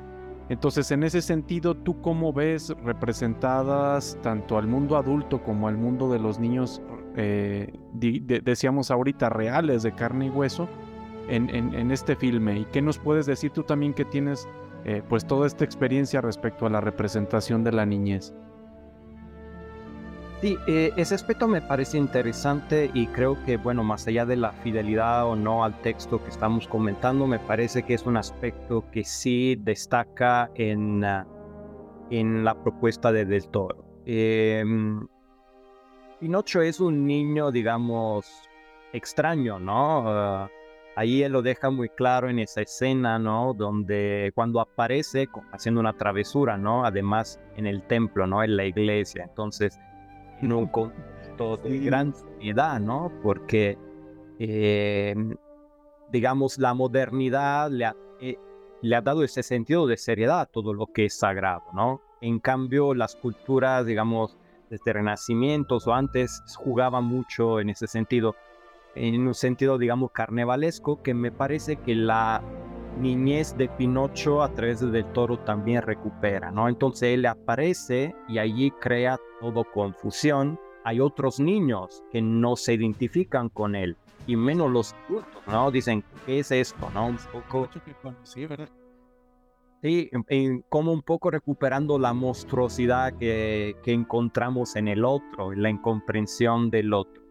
Entonces, 0.51 0.91
en 0.91 1.05
ese 1.05 1.23
sentido, 1.23 1.75
¿tú 1.75 2.03
cómo 2.03 2.33
ves 2.33 2.75
representadas 2.85 4.19
tanto 4.23 4.59
al 4.59 4.67
mundo 4.67 4.97
adulto 4.97 5.43
como 5.43 5.69
al 5.69 5.79
mundo 5.79 6.13
de 6.13 6.19
los 6.19 6.39
niños, 6.39 6.83
eh, 7.17 7.73
decíamos 7.95 8.91
ahorita, 8.91 9.31
reales, 9.31 9.83
de 9.83 9.95
carne 9.95 10.27
y 10.27 10.31
hueso? 10.31 10.69
en, 11.31 11.91
este 11.91 12.17
filme 12.17 12.61
y 12.61 12.65
qué 12.67 12.83
nos 12.83 12.99
puedes 12.99 13.27
decir 13.27 13.51
tú 13.51 13.63
también 13.63 13.95
que 13.95 14.05
tienes 14.05 14.49
eh, 14.85 15.03
pues 15.09 15.27
toda 15.27 15.47
esta 15.47 15.65
experiencia 15.65 16.21
respecto 16.21 16.67
a 16.67 16.71
la 16.71 16.81
representación 16.81 17.65
de 17.65 17.73
la 17.73 17.87
niñez. 17.87 18.35
Sí, 20.41 20.57
eh, 20.67 20.91
ese 20.97 21.15
aspecto 21.15 21.47
me 21.47 21.61
parece 21.61 21.99
interesante 21.99 22.91
y 22.95 23.09
creo 23.09 23.37
que, 23.45 23.59
bueno, 23.59 23.85
más 23.85 24.07
allá 24.07 24.25
de 24.25 24.37
la 24.37 24.53
fidelidad 24.53 25.27
o 25.27 25.37
no 25.37 25.65
al 25.65 25.79
texto 25.83 26.23
que 26.23 26.31
estamos 26.31 26.67
comentando, 26.67 27.27
me 27.27 27.39
parece 27.39 27.83
que 27.83 27.93
es 27.93 28.07
un 28.07 28.17
aspecto 28.17 28.91
que 28.91 29.05
sí 29.05 29.57
destaca 29.61 30.51
en, 30.55 31.05
ah, 31.05 31.27
en 32.09 32.43
la 32.43 32.55
propuesta 32.55 33.13
de 33.13 33.27
Del 33.27 33.49
Toro. 33.49 33.85
Em, 34.07 35.07
Pinocho 36.21 36.63
es 36.63 36.81
un 36.81 37.07
niño, 37.07 37.51
digamos, 37.51 38.27
extraño, 38.95 39.59
¿no? 39.59 40.05
Ah, 40.07 40.49
ahí 40.97 41.23
él 41.23 41.33
lo 41.33 41.43
deja 41.43 41.69
muy 41.69 41.91
claro 41.91 42.31
en 42.31 42.39
esa 42.39 42.63
escena, 42.63 43.19
¿no? 43.19 43.53
Donde 43.53 44.33
cuando 44.35 44.61
aparece 44.61 45.29
haciendo 45.53 45.81
una 45.83 45.93
travesura, 45.93 46.57
¿no? 46.57 46.87
Además 46.87 47.39
en 47.57 47.67
el 47.67 47.83
templo, 47.83 48.27
¿no? 48.27 48.43
En 48.43 48.57
la 48.57 48.65
iglesia. 48.65 49.25
Entonces, 49.29 49.79
en 50.43 50.53
un 50.53 50.67
contexto 50.67 51.57
de 51.59 51.79
gran 51.79 52.15
seriedad, 52.15 52.81
¿no? 52.81 53.13
Porque 53.23 53.79
eh, 54.39 55.15
digamos, 56.11 56.59
la 56.59 56.75
modernidad 56.75 57.71
le 57.71 57.85
ha, 57.85 57.97
eh, 58.21 58.39
le 58.83 58.97
ha 58.97 59.01
dado 59.01 59.23
ese 59.23 59.43
sentido 59.43 59.87
de 59.87 59.97
seriedad 59.97 60.41
a 60.41 60.47
todo 60.47 60.73
lo 60.73 60.87
que 60.87 61.07
es 61.07 61.19
sagrado, 61.19 61.63
¿no? 61.75 62.01
En 62.21 62.39
cambio, 62.39 62.95
las 62.95 63.17
culturas, 63.17 63.87
digamos, 63.87 64.37
desde 64.69 64.93
Renacimientos 64.93 65.87
o 65.87 65.95
antes 65.95 66.43
jugaban 66.57 67.05
mucho 67.05 67.61
en 67.61 67.71
ese 67.71 67.87
sentido, 67.87 68.37
en 68.95 69.27
un 69.27 69.35
sentido, 69.35 69.79
digamos, 69.79 70.11
carnavalesco, 70.13 71.03
que 71.03 71.15
me 71.15 71.33
parece 71.33 71.77
que 71.77 71.95
la 71.95 72.43
niñez 72.99 73.57
de 73.57 73.69
Pinocho 73.69 74.43
a 74.43 74.53
través 74.53 74.81
del 74.81 75.05
toro 75.13 75.39
también 75.39 75.83
recupera, 75.83 76.51
¿no? 76.51 76.69
Entonces 76.69 77.15
él 77.15 77.27
aparece 77.27 78.15
y 78.29 78.39
allí 78.39 78.71
crea 78.71 79.19
todo 79.41 79.65
confusión. 79.65 80.59
Hay 80.85 81.01
otros 81.01 81.41
niños 81.41 82.03
que 82.11 82.23
no 82.23 82.57
se 82.57 82.75
identifican 82.75 83.49
con 83.49 83.75
él, 83.75 83.97
y 84.27 84.37
menos 84.37 84.71
los 84.71 84.95
adultos, 85.09 85.43
¿no? 85.47 85.71
Dicen, 85.71 86.05
¿qué 86.27 86.39
es 86.41 86.51
esto, 86.51 86.89
no? 86.95 87.09
Un 87.09 87.19
poco... 87.33 87.69
Sí, 88.23 88.47
¿verdad? 88.47 88.69
Sí, 89.83 90.11
como 90.69 90.93
un 90.93 91.03
poco 91.03 91.31
recuperando 91.31 91.99
la 91.99 92.13
monstruosidad 92.13 93.15
que, 93.15 93.77
que, 93.83 93.93
encontramos 93.93 94.77
en 94.77 94.89
el 94.89 95.07
otro, 95.07 95.53
la 95.53 95.71
incomprensión 95.71 96.71
del 96.71 96.93
otro. 96.93 97.23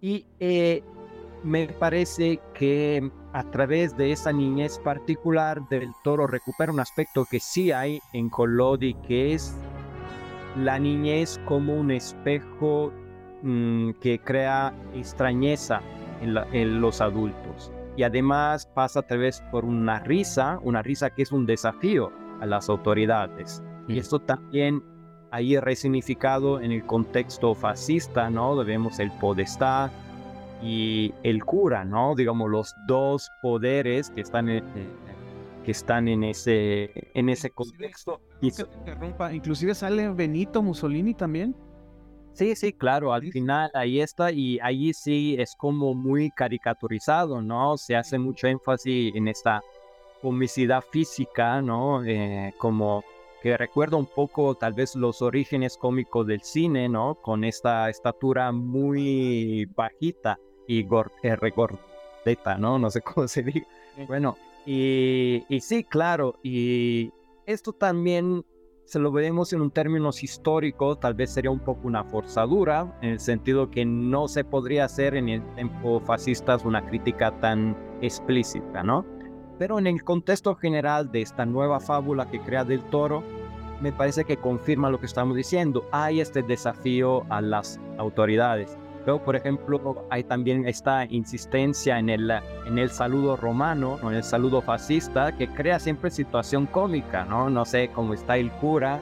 Y 0.00 0.26
eh, 0.38 0.82
me 1.42 1.68
parece 1.68 2.40
que 2.54 3.10
a 3.32 3.44
través 3.50 3.96
de 3.96 4.12
esa 4.12 4.32
niñez 4.32 4.78
particular 4.78 5.66
del 5.68 5.90
toro 6.04 6.26
recupera 6.26 6.72
un 6.72 6.80
aspecto 6.80 7.24
que 7.30 7.40
sí 7.40 7.72
hay 7.72 8.00
en 8.12 8.28
Collodi, 8.28 8.94
que 8.94 9.34
es 9.34 9.56
la 10.56 10.78
niñez 10.78 11.40
como 11.46 11.74
un 11.74 11.90
espejo 11.90 12.92
mmm, 13.42 13.90
que 14.00 14.18
crea 14.18 14.74
extrañeza 14.94 15.80
en, 16.20 16.34
la, 16.34 16.46
en 16.52 16.80
los 16.80 17.00
adultos 17.00 17.72
y 17.96 18.04
además 18.04 18.66
pasa 18.66 19.00
a 19.00 19.02
través 19.02 19.42
por 19.50 19.64
una 19.64 20.00
risa, 20.00 20.58
una 20.62 20.82
risa 20.82 21.10
que 21.10 21.22
es 21.22 21.32
un 21.32 21.46
desafío 21.46 22.10
a 22.40 22.46
las 22.46 22.68
autoridades. 22.68 23.62
Y 23.88 23.98
esto 23.98 24.18
también 24.20 24.82
ahí 25.30 25.56
es 25.56 25.62
resignificado 25.62 26.60
en 26.60 26.72
el 26.72 26.84
contexto 26.86 27.54
fascista, 27.54 28.30
¿no? 28.30 28.56
Vemos 28.56 28.98
el 28.98 29.10
podestá 29.12 29.90
y 30.62 31.12
el 31.22 31.44
cura, 31.44 31.84
¿no? 31.84 32.14
Digamos, 32.14 32.50
los 32.50 32.74
dos 32.86 33.30
poderes 33.42 34.10
que 34.10 34.20
están 34.20 34.48
en, 34.48 34.64
que 35.64 35.72
están 35.72 36.08
en 36.08 36.24
ese, 36.24 36.90
en 37.14 37.28
ese 37.28 37.50
contexto. 37.50 38.20
Inclusive 38.40 39.74
sale 39.74 40.08
Benito 40.10 40.62
Mussolini 40.62 41.14
también. 41.14 41.54
Sí, 42.34 42.56
sí, 42.56 42.72
claro, 42.72 43.12
al 43.12 43.30
final 43.30 43.70
ahí 43.74 44.00
está 44.00 44.32
y 44.32 44.58
ahí 44.60 44.94
sí 44.94 45.36
es 45.38 45.54
como 45.54 45.94
muy 45.94 46.30
caricaturizado, 46.30 47.42
¿no? 47.42 47.76
Se 47.76 47.94
hace 47.94 48.18
mucho 48.18 48.46
énfasis 48.46 49.14
en 49.14 49.28
esta 49.28 49.60
comicidad 50.22 50.82
física, 50.90 51.60
¿no? 51.60 52.02
Eh, 52.04 52.54
como 52.56 53.04
que 53.42 53.56
recuerda 53.58 53.98
un 53.98 54.06
poco 54.06 54.54
tal 54.54 54.72
vez 54.72 54.96
los 54.96 55.20
orígenes 55.20 55.76
cómicos 55.76 56.26
del 56.26 56.42
cine, 56.42 56.88
¿no? 56.88 57.16
Con 57.16 57.44
esta 57.44 57.90
estatura 57.90 58.50
muy 58.50 59.66
bajita 59.76 60.38
y 60.66 60.86
eh, 61.22 61.36
regordeta, 61.36 62.58
¿no? 62.58 62.78
No 62.78 62.90
sé 62.90 63.00
cómo 63.02 63.28
se 63.28 63.42
dice. 63.42 63.66
Bueno, 64.06 64.36
y, 64.66 65.44
y 65.48 65.60
sí, 65.60 65.84
claro, 65.84 66.38
y 66.42 67.12
esto 67.46 67.72
también 67.72 68.44
se 68.84 68.98
lo 68.98 69.10
vemos 69.12 69.52
en 69.52 69.60
un 69.60 69.70
términos 69.70 70.22
históricos, 70.22 71.00
tal 71.00 71.14
vez 71.14 71.30
sería 71.30 71.50
un 71.50 71.60
poco 71.60 71.86
una 71.86 72.04
forzadura, 72.04 72.98
en 73.00 73.10
el 73.10 73.20
sentido 73.20 73.70
que 73.70 73.84
no 73.84 74.28
se 74.28 74.44
podría 74.44 74.84
hacer 74.84 75.14
en 75.14 75.28
el 75.28 75.42
tiempo 75.54 76.00
fascista 76.00 76.58
una 76.64 76.84
crítica 76.84 77.30
tan 77.40 77.76
explícita, 78.02 78.82
¿no? 78.82 79.06
Pero 79.58 79.78
en 79.78 79.86
el 79.86 80.02
contexto 80.02 80.54
general 80.56 81.10
de 81.12 81.22
esta 81.22 81.46
nueva 81.46 81.80
fábula 81.80 82.30
que 82.30 82.40
crea 82.40 82.64
Del 82.64 82.82
Toro, 82.84 83.22
me 83.80 83.92
parece 83.92 84.24
que 84.24 84.36
confirma 84.36 84.90
lo 84.90 85.00
que 85.00 85.06
estamos 85.06 85.36
diciendo. 85.36 85.86
Hay 85.90 86.20
este 86.20 86.42
desafío 86.42 87.24
a 87.30 87.40
las 87.40 87.80
autoridades. 87.98 88.76
Luego, 89.04 89.24
por 89.24 89.34
ejemplo, 89.34 90.06
hay 90.10 90.22
también 90.22 90.66
esta 90.68 91.04
insistencia 91.06 91.98
en 91.98 92.08
el, 92.08 92.30
en 92.66 92.78
el 92.78 92.90
saludo 92.90 93.36
romano, 93.36 93.98
o 94.02 94.10
en 94.10 94.16
el 94.16 94.22
saludo 94.22 94.62
fascista, 94.62 95.36
que 95.36 95.48
crea 95.48 95.80
siempre 95.80 96.10
situación 96.10 96.66
cómica, 96.66 97.24
¿no? 97.24 97.50
No 97.50 97.64
sé 97.64 97.90
cómo 97.92 98.14
está 98.14 98.36
el 98.36 98.52
cura 98.52 99.00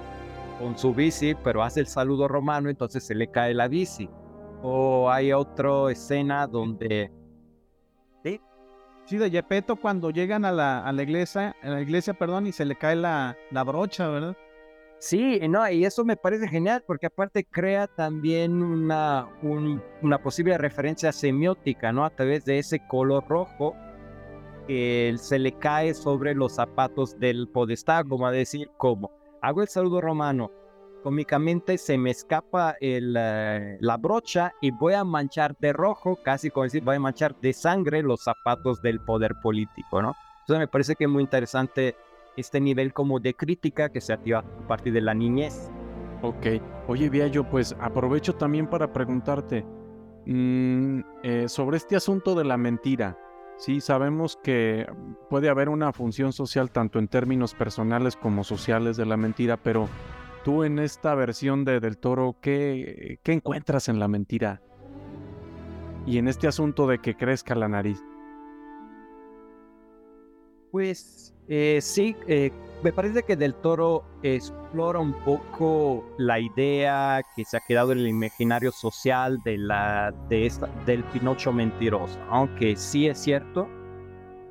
con 0.59 0.79
su 0.79 0.95
bici, 0.95 1.35
pero 1.45 1.63
hace 1.63 1.81
el 1.81 1.87
saludo 1.87 2.29
romano, 2.29 2.71
entonces 2.71 3.05
se 3.05 3.15
le 3.15 3.31
cae 3.31 3.53
la 3.53 3.69
bici. 3.69 4.09
O 4.63 5.11
hay 5.11 5.33
otra 5.33 5.91
escena 5.91 6.47
donde... 6.47 7.13
¿Sí? 8.23 8.41
Sí, 9.05 9.19
de 9.19 9.31
Yepeto 9.31 9.77
cuando 9.77 10.11
llegan 10.11 10.47
a 10.47 10.53
la, 10.53 10.85
a 10.85 10.93
la 10.93 11.03
iglesia, 11.03 11.57
a 11.63 11.69
la 11.69 11.81
iglesia, 11.83 12.15
perdón, 12.15 12.47
y 12.47 12.53
se 12.53 12.65
le 12.65 12.77
cae 12.77 12.97
la, 12.97 13.37
la 13.51 13.65
brocha, 13.65 14.09
¿verdad? 14.09 14.37
Sí, 15.01 15.41
no, 15.49 15.67
y 15.71 15.87
eso 15.87 16.05
me 16.05 16.19
parece 16.19 16.47
genial 16.47 16.85
porque 16.87 17.07
aparte 17.07 17.47
crea 17.47 17.87
también 17.87 18.63
una, 18.63 19.27
una 20.03 20.23
posible 20.23 20.59
referencia 20.59 21.11
semiótica, 21.11 21.91
¿no? 21.91 22.05
A 22.05 22.11
través 22.11 22.45
de 22.45 22.59
ese 22.59 22.87
color 22.87 23.27
rojo 23.27 23.75
que 24.67 25.15
se 25.19 25.39
le 25.39 25.53
cae 25.53 25.95
sobre 25.95 26.35
los 26.35 26.53
zapatos 26.53 27.19
del 27.19 27.49
podestá, 27.49 28.05
como 28.05 28.27
a 28.27 28.31
decir, 28.31 28.71
como 28.77 29.11
hago 29.41 29.63
el 29.63 29.69
saludo 29.69 30.03
romano, 30.03 30.51
cómicamente 31.03 31.79
se 31.79 31.97
me 31.97 32.11
escapa 32.11 32.77
el, 32.79 33.17
eh, 33.19 33.79
la 33.81 33.97
brocha 33.97 34.53
y 34.61 34.71
voy 34.71 34.93
a 34.93 35.03
manchar 35.03 35.57
de 35.61 35.73
rojo, 35.73 36.19
casi 36.23 36.51
como 36.51 36.65
decir, 36.65 36.85
voy 36.85 36.97
a 36.97 37.01
manchar 37.01 37.35
de 37.41 37.55
sangre 37.55 38.03
los 38.03 38.23
zapatos 38.23 38.83
del 38.83 39.01
poder 39.01 39.35
político, 39.43 40.03
¿no? 40.03 40.15
Entonces 40.41 40.59
me 40.59 40.69
parece 40.69 40.95
que 40.95 41.05
es 41.05 41.11
muy 41.11 41.23
interesante 41.23 41.97
este 42.37 42.61
nivel 42.61 42.93
como 42.93 43.21
de 43.21 43.35
crítica 43.35 43.90
que 43.90 44.01
se 44.01 44.12
activa 44.12 44.40
a 44.40 44.66
partir 44.66 44.93
de 44.93 45.01
la 45.01 45.14
niñez. 45.14 45.71
Ok. 46.23 46.47
Oye, 46.88 47.09
Viallo, 47.09 47.49
pues 47.49 47.75
aprovecho 47.81 48.35
también 48.35 48.69
para 48.69 48.93
preguntarte 48.93 49.64
mm, 50.27 51.01
eh, 51.23 51.49
sobre 51.49 51.77
este 51.79 51.97
asunto 51.97 52.35
de 52.35 52.45
la 52.45 52.57
mentira. 52.57 53.19
Sí, 53.57 53.81
sabemos 53.81 54.38
que 54.43 54.87
puede 55.29 55.51
haber 55.51 55.69
una 55.69 55.93
función 55.93 56.33
social 56.33 56.71
tanto 56.71 56.99
en 56.99 57.09
términos 57.09 57.55
personales 57.55 58.16
como 58.16 58.43
sociales 58.43 58.97
de 58.97 59.05
la 59.05 59.19
mentira, 59.19 59.59
pero 59.59 59.88
tú 60.45 60.64
en 60.64 60.79
esta 60.79 61.14
versión 61.14 61.64
de 61.64 61.79
Del 61.79 61.99
Toro, 61.99 62.37
¿qué, 62.40 63.19
qué 63.23 63.33
encuentras 63.33 63.88
en 63.88 63.99
la 63.99 64.09
mentira? 64.09 64.62
Y 66.07 66.16
en 66.16 66.29
este 66.29 66.49
asunto 66.49 66.87
de 66.87 66.99
que 67.01 67.16
crezca 67.16 67.55
la 67.55 67.69
nariz. 67.69 68.03
Pues 70.71 71.35
eh, 71.51 71.81
sí, 71.81 72.17
eh, 72.29 72.53
me 72.85 72.93
parece 72.93 73.25
que 73.25 73.35
Del 73.35 73.55
Toro 73.55 74.05
explora 74.23 75.01
un 75.01 75.13
poco 75.25 76.05
la 76.17 76.39
idea 76.39 77.23
que 77.35 77.45
se 77.45 77.57
ha 77.57 77.61
quedado 77.61 77.91
en 77.91 77.99
el 77.99 78.07
imaginario 78.07 78.71
social 78.71 79.43
de 79.45 79.59
la, 79.59 80.15
de 80.29 80.47
esta, 80.47 80.69
del 80.87 81.03
Pinocho 81.05 81.53
mentiroso, 81.53 82.19
aunque 82.31 82.77
sí 82.77 83.09
es 83.09 83.19
cierto, 83.19 83.69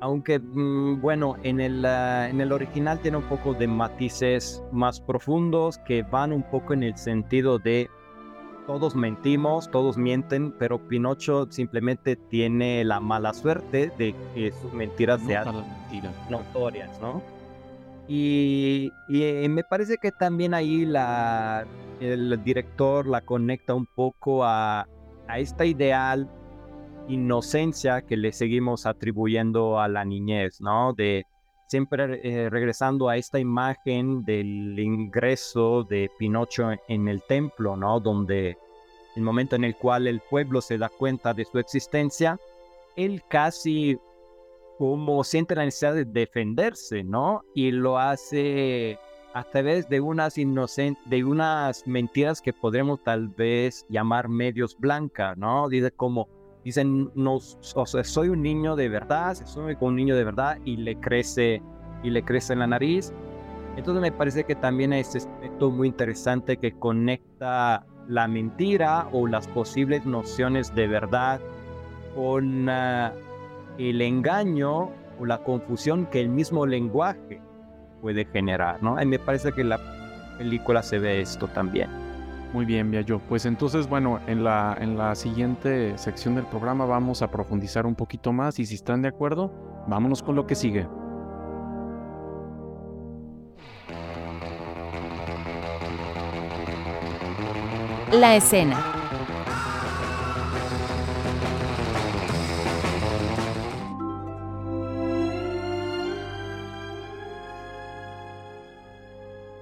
aunque 0.00 0.38
mm, 0.38 1.00
bueno, 1.00 1.36
en 1.42 1.60
el, 1.60 1.84
ah, 1.86 2.28
en 2.28 2.40
el 2.40 2.52
original 2.52 3.00
tiene 3.00 3.16
un 3.16 3.28
poco 3.30 3.54
de 3.54 3.66
matices 3.66 4.62
más 4.70 5.00
profundos 5.00 5.78
que 5.78 6.02
van 6.02 6.34
un 6.34 6.42
poco 6.42 6.74
en 6.74 6.82
el 6.82 6.98
sentido 6.98 7.58
de 7.58 7.88
todos 8.70 8.94
mentimos, 8.94 9.68
todos 9.68 9.98
mienten, 9.98 10.52
pero 10.52 10.78
Pinocho 10.78 11.50
simplemente 11.50 12.14
tiene 12.14 12.84
la 12.84 13.00
mala 13.00 13.34
suerte 13.34 13.90
de 13.98 14.14
que 14.32 14.52
sus 14.52 14.72
mentiras 14.72 15.20
sean 15.22 15.64
notorias, 16.30 16.88
¿no? 17.00 17.20
Y, 18.06 18.92
eh, 19.10 19.48
me 19.50 19.64
parece 19.64 19.96
que 20.00 20.12
también 20.12 20.54
ahí 20.54 20.84
la, 20.84 21.66
el 21.98 22.40
director 22.44 23.08
la 23.08 23.22
conecta 23.22 23.74
un 23.74 23.86
poco 23.86 24.44
a, 24.44 24.86
a 25.26 25.38
esta 25.40 25.66
ideal 25.66 26.30
inocencia 27.08 28.02
que 28.02 28.16
le 28.16 28.30
seguimos 28.30 28.86
atribuyendo 28.86 29.80
a 29.80 29.88
la 29.88 30.04
niñez, 30.04 30.60
¿no? 30.60 30.92
De 30.92 31.26
siempre 31.70 32.20
eh, 32.24 32.50
regresando 32.50 33.08
a 33.08 33.16
esta 33.16 33.38
imagen 33.38 34.24
del 34.24 34.76
ingreso 34.76 35.84
de 35.84 36.10
Pinocho 36.18 36.70
en 36.88 37.06
el 37.06 37.22
templo, 37.22 37.76
¿no? 37.76 38.00
Donde 38.00 38.58
el 39.14 39.22
momento 39.22 39.54
en 39.54 39.62
el 39.62 39.76
cual 39.76 40.08
el 40.08 40.20
pueblo 40.20 40.60
se 40.60 40.78
da 40.78 40.88
cuenta 40.88 41.32
de 41.32 41.44
su 41.44 41.60
existencia, 41.60 42.38
él 42.96 43.22
casi 43.28 43.96
como 44.78 45.22
siente 45.22 45.54
la 45.54 45.64
necesidad 45.64 45.94
de 45.94 46.04
defenderse, 46.06 47.04
¿no? 47.04 47.42
Y 47.54 47.70
lo 47.70 47.98
hace 47.98 48.98
a 49.32 49.44
través 49.44 49.88
de 49.88 50.00
unas 50.00 50.34
de 50.34 51.24
unas 51.24 51.86
mentiras 51.86 52.42
que 52.42 52.52
podremos 52.52 53.00
tal 53.04 53.28
vez 53.28 53.86
llamar 53.88 54.28
medios 54.28 54.76
blancas, 54.76 55.38
¿no? 55.38 55.68
Dice 55.68 55.92
como 55.92 56.28
Dicen, 56.64 57.10
no, 57.14 57.40
soy 57.40 58.28
un 58.28 58.42
niño 58.42 58.76
de 58.76 58.88
verdad, 58.88 59.34
soy 59.44 59.76
un 59.80 59.96
niño 59.96 60.14
de 60.14 60.24
verdad 60.24 60.58
y 60.64 60.76
le 60.76 60.96
crece 60.96 61.62
y 62.02 62.10
le 62.10 62.22
crece 62.22 62.52
en 62.52 62.58
la 62.60 62.66
nariz. 62.66 63.12
Entonces 63.76 64.02
me 64.02 64.12
parece 64.12 64.44
que 64.44 64.54
también 64.54 64.92
es 64.92 65.16
aspecto 65.16 65.70
muy 65.70 65.88
interesante 65.88 66.56
que 66.58 66.72
conecta 66.72 67.86
la 68.08 68.28
mentira 68.28 69.08
o 69.12 69.26
las 69.26 69.46
posibles 69.48 70.04
nociones 70.04 70.74
de 70.74 70.86
verdad 70.86 71.40
con, 72.14 72.68
ah, 72.68 73.12
el 73.78 74.02
engaño 74.02 74.90
o 75.18 75.26
la 75.26 75.38
confusión 75.42 76.06
que 76.06 76.20
el 76.20 76.28
mismo 76.28 76.66
lenguaje 76.66 77.40
puede 78.00 78.24
generar, 78.26 78.82
¿no? 78.82 79.00
Y 79.00 79.06
me 79.06 79.18
parece 79.18 79.52
que 79.52 79.64
la 79.64 79.78
película 80.38 80.82
se 80.82 80.98
ve 80.98 81.20
esto 81.20 81.48
también. 81.48 82.09
Muy 82.52 82.64
bien, 82.64 82.90
Viallo. 82.90 83.20
Pues 83.20 83.46
entonces, 83.46 83.88
bueno, 83.88 84.20
en 84.26 84.42
la, 84.42 84.76
en 84.80 84.98
la 84.98 85.14
siguiente 85.14 85.96
sección 85.96 86.34
del 86.34 86.46
programa 86.46 86.84
vamos 86.84 87.22
a 87.22 87.30
profundizar 87.30 87.86
un 87.86 87.94
poquito 87.94 88.32
más 88.32 88.58
y 88.58 88.66
si 88.66 88.74
están 88.74 89.02
de 89.02 89.08
acuerdo, 89.08 89.52
vámonos 89.86 90.22
con 90.22 90.34
lo 90.34 90.46
que 90.46 90.56
sigue. 90.56 90.88
La 98.12 98.34
escena. 98.34 98.99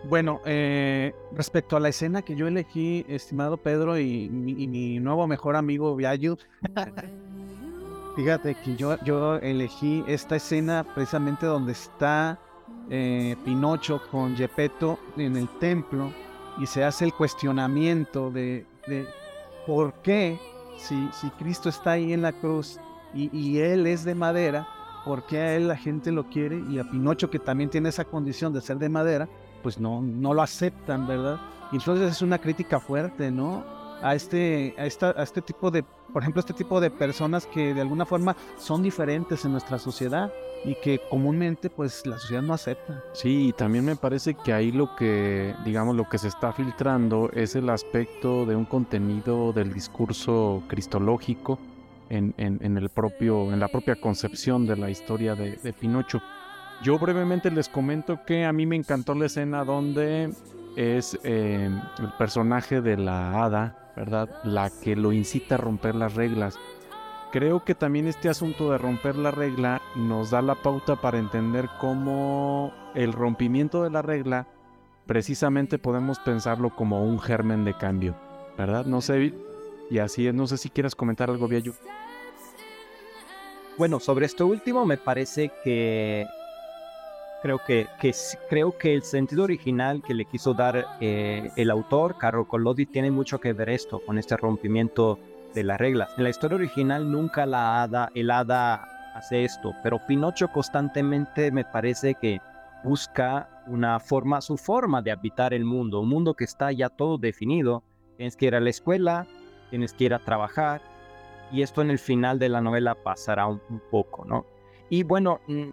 Bueno, 0.08 0.40
eh, 0.46 1.14
respecto 1.32 1.76
a 1.76 1.80
la 1.80 1.90
escena 1.90 2.22
que 2.22 2.34
yo 2.34 2.48
elegí, 2.48 3.04
estimado 3.08 3.58
Pedro 3.58 3.98
y 3.98 4.30
mi, 4.30 4.98
nuevo 5.00 5.26
mejor 5.26 5.54
amigo 5.54 5.94
Viayu, 5.94 6.38
fíjate 8.16 8.54
que 8.54 8.74
yo, 8.76 8.96
yo 9.04 9.36
elegí 9.36 10.02
esta 10.08 10.36
escena 10.36 10.82
precisamente 10.94 11.44
donde 11.44 11.72
está 11.72 12.38
eh, 12.88 13.36
Pinocho 13.44 14.00
con 14.10 14.34
Gepetto 14.34 14.98
en 15.18 15.36
el 15.36 15.46
templo 15.58 16.10
y 16.58 16.64
se 16.64 16.84
hace 16.84 17.04
el 17.04 17.12
cuestionamiento 17.12 18.30
de, 18.30 18.64
por 19.66 19.92
qué, 20.02 20.40
si, 20.78 21.06
si, 21.12 21.28
Cristo 21.32 21.68
está 21.68 21.92
ahí 21.92 22.14
en 22.14 22.22
la 22.22 22.32
cruz 22.32 22.80
y, 23.12 23.28
y 23.38 23.58
Él 23.58 23.86
es 23.86 24.04
de 24.04 24.14
madera, 24.14 24.66
por 25.04 25.26
qué 25.26 25.38
a 25.38 25.54
Él 25.54 25.68
la 25.68 25.76
gente 25.76 26.12
lo 26.12 26.30
quiere 26.30 26.64
y 26.70 26.78
a 26.78 26.90
Pinocho 26.90 27.28
que 27.28 27.38
también 27.38 27.68
tiene 27.68 27.90
esa 27.90 28.06
condición 28.06 28.54
de 28.54 28.62
ser 28.62 28.78
de 28.78 28.88
madera, 28.88 29.28
pues 29.68 29.78
no, 29.78 30.00
no 30.00 30.32
lo 30.32 30.40
aceptan, 30.40 31.06
¿verdad? 31.06 31.38
Y 31.72 31.76
entonces 31.76 32.12
es 32.12 32.22
una 32.22 32.38
crítica 32.38 32.80
fuerte, 32.80 33.30
¿no? 33.30 33.66
A 34.00 34.14
este, 34.14 34.74
a, 34.78 34.86
esta, 34.86 35.10
a 35.10 35.22
este 35.22 35.42
tipo 35.42 35.70
de, 35.70 35.82
por 35.82 36.22
ejemplo, 36.22 36.40
este 36.40 36.54
tipo 36.54 36.80
de 36.80 36.90
personas 36.90 37.44
que 37.44 37.74
de 37.74 37.82
alguna 37.82 38.06
forma 38.06 38.34
son 38.56 38.82
diferentes 38.82 39.44
en 39.44 39.52
nuestra 39.52 39.78
sociedad 39.78 40.32
y 40.64 40.74
que 40.76 41.02
comúnmente 41.10 41.68
pues 41.68 42.06
la 42.06 42.18
sociedad 42.18 42.40
no 42.40 42.54
acepta. 42.54 43.04
Sí, 43.12 43.48
y 43.48 43.52
también 43.52 43.84
me 43.84 43.94
parece 43.94 44.32
que 44.32 44.54
ahí 44.54 44.72
lo 44.72 44.96
que, 44.96 45.54
digamos, 45.66 45.94
lo 45.94 46.08
que 46.08 46.16
se 46.16 46.28
está 46.28 46.54
filtrando 46.54 47.28
es 47.34 47.54
el 47.54 47.68
aspecto 47.68 48.46
de 48.46 48.56
un 48.56 48.64
contenido 48.64 49.52
del 49.52 49.74
discurso 49.74 50.62
cristológico 50.66 51.58
en, 52.08 52.32
en, 52.38 52.78
el 52.78 52.88
propio, 52.88 53.52
en 53.52 53.60
la 53.60 53.68
propia 53.68 53.96
concepción 53.96 54.64
de 54.64 54.78
la 54.78 54.88
historia 54.88 55.34
de 55.34 55.74
Pinocho. 55.78 56.22
Yo 56.82 56.98
brevemente 56.98 57.50
les 57.50 57.68
comento 57.68 58.24
que 58.24 58.44
a 58.44 58.52
mí 58.52 58.64
me 58.64 58.76
encantó 58.76 59.14
la 59.14 59.26
escena 59.26 59.64
donde 59.64 60.30
es 60.76 61.18
eh, 61.24 61.68
el 61.98 62.12
personaje 62.18 62.80
de 62.80 62.96
la 62.96 63.42
hada, 63.42 63.92
¿verdad? 63.96 64.28
La 64.44 64.70
que 64.70 64.94
lo 64.94 65.12
incita 65.12 65.56
a 65.56 65.58
romper 65.58 65.96
las 65.96 66.14
reglas. 66.14 66.56
Creo 67.32 67.64
que 67.64 67.74
también 67.74 68.06
este 68.06 68.28
asunto 68.28 68.70
de 68.70 68.78
romper 68.78 69.16
la 69.16 69.32
regla 69.32 69.82
nos 69.96 70.30
da 70.30 70.40
la 70.40 70.54
pauta 70.54 70.96
para 70.96 71.18
entender 71.18 71.68
cómo 71.80 72.72
el 72.94 73.12
rompimiento 73.12 73.82
de 73.82 73.90
la 73.90 74.00
regla 74.00 74.46
precisamente 75.06 75.78
podemos 75.78 76.20
pensarlo 76.20 76.70
como 76.74 77.02
un 77.02 77.18
germen 77.18 77.64
de 77.64 77.74
cambio, 77.74 78.14
¿verdad? 78.56 78.86
No 78.86 79.00
sé, 79.00 79.34
y 79.90 79.98
así 79.98 80.28
es, 80.28 80.34
no 80.34 80.46
sé 80.46 80.56
si 80.56 80.70
quieres 80.70 80.94
comentar 80.94 81.28
algo, 81.28 81.48
Viayu. 81.48 81.74
Bueno, 83.76 84.00
sobre 84.00 84.26
esto 84.26 84.46
último 84.46 84.86
me 84.86 84.96
parece 84.96 85.50
que 85.64 86.26
Creo 87.40 87.60
que, 87.64 87.86
creo 88.48 88.76
que 88.76 88.94
el 88.94 89.02
sentido 89.02 89.44
original 89.44 90.02
que 90.02 90.12
le 90.12 90.24
quiso 90.24 90.54
dar 90.54 90.86
eh, 91.00 91.50
el 91.54 91.70
autor, 91.70 92.18
Carlo 92.18 92.48
Collodi, 92.48 92.86
tiene 92.86 93.12
mucho 93.12 93.38
que 93.38 93.52
ver 93.52 93.68
esto, 93.68 94.00
con 94.04 94.18
este 94.18 94.36
rompimiento 94.36 95.20
de 95.54 95.62
las 95.62 95.78
reglas. 95.78 96.10
En 96.16 96.24
la 96.24 96.30
historia 96.30 96.56
original 96.56 97.10
nunca 97.10 97.46
la 97.46 97.82
hada, 97.82 98.10
el 98.14 98.32
hada 98.32 99.14
hace 99.14 99.44
esto, 99.44 99.72
pero 99.84 100.04
Pinocho 100.04 100.48
constantemente 100.48 101.52
me 101.52 101.64
parece 101.64 102.16
que 102.16 102.40
busca 102.82 103.48
una 103.68 104.00
forma, 104.00 104.40
su 104.40 104.56
forma 104.56 105.00
de 105.00 105.12
habitar 105.12 105.54
el 105.54 105.64
mundo, 105.64 106.00
un 106.00 106.08
mundo 106.08 106.34
que 106.34 106.44
está 106.44 106.72
ya 106.72 106.88
todo 106.88 107.18
definido. 107.18 107.84
Tienes 108.16 108.36
que 108.36 108.46
ir 108.46 108.56
a 108.56 108.60
la 108.60 108.70
escuela, 108.70 109.26
tienes 109.70 109.92
que 109.92 110.04
ir 110.04 110.14
a 110.14 110.18
trabajar, 110.18 110.80
y 111.52 111.62
esto 111.62 111.82
en 111.82 111.90
el 111.90 112.00
final 112.00 112.40
de 112.40 112.48
la 112.48 112.60
novela 112.60 112.96
pasará 112.96 113.46
un, 113.46 113.60
un 113.70 113.80
poco, 113.90 114.24
¿no? 114.24 114.44
Y 114.90 115.02
bueno, 115.04 115.40
mm, 115.46 115.68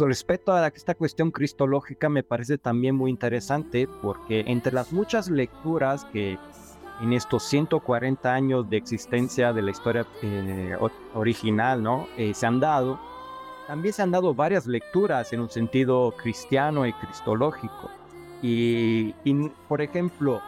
respecto 0.00 0.52
a 0.52 0.66
esta 0.68 0.94
cuestión 0.94 1.30
cristológica 1.30 2.08
me 2.08 2.22
parece 2.22 2.58
también 2.58 2.94
muy 2.94 3.10
interesante 3.10 3.88
porque 4.02 4.44
entre 4.46 4.72
las 4.72 4.92
muchas 4.92 5.28
lecturas 5.28 6.04
que 6.06 6.38
en 7.00 7.12
estos 7.12 7.44
140 7.44 8.32
años 8.32 8.68
de 8.68 8.76
existencia 8.76 9.52
de 9.52 9.62
la 9.62 9.70
historia 9.70 10.06
eh, 10.22 10.76
original 11.14 11.82
¿no? 11.82 12.08
Eh, 12.16 12.34
se 12.34 12.46
han 12.46 12.60
dado, 12.60 12.98
también 13.66 13.94
se 13.94 14.02
han 14.02 14.10
dado 14.10 14.34
varias 14.34 14.66
lecturas 14.66 15.32
en 15.32 15.40
un 15.40 15.50
sentido 15.50 16.12
cristiano 16.16 16.86
y 16.86 16.92
cristológico. 16.92 17.90
Y, 18.40 19.12
por 19.68 19.82
ejemplo, 19.82 20.40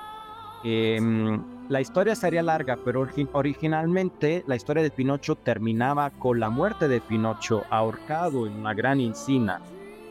em, 0.62 1.42
la 1.70 1.80
historia 1.80 2.16
sería 2.16 2.42
larga, 2.42 2.76
pero 2.84 3.06
originalmente 3.32 4.42
la 4.48 4.56
historia 4.56 4.82
de 4.82 4.90
Pinocho 4.90 5.36
terminaba 5.36 6.10
con 6.10 6.40
la 6.40 6.50
muerte 6.50 6.88
de 6.88 7.00
Pinocho 7.00 7.62
ahorcado 7.70 8.48
en 8.48 8.54
una 8.54 8.74
gran 8.74 8.98
encina. 8.98 9.60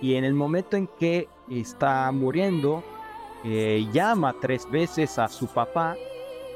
Y 0.01 0.15
en 0.15 0.23
el 0.23 0.33
momento 0.33 0.77
en 0.77 0.87
que 0.97 1.27
está 1.51 2.09
muriendo, 2.13 2.81
eh, 3.43 3.85
llama 3.91 4.33
tres 4.39 4.71
veces 4.71 5.19
a 5.19 5.27
su 5.27 5.47
papá, 5.47 5.97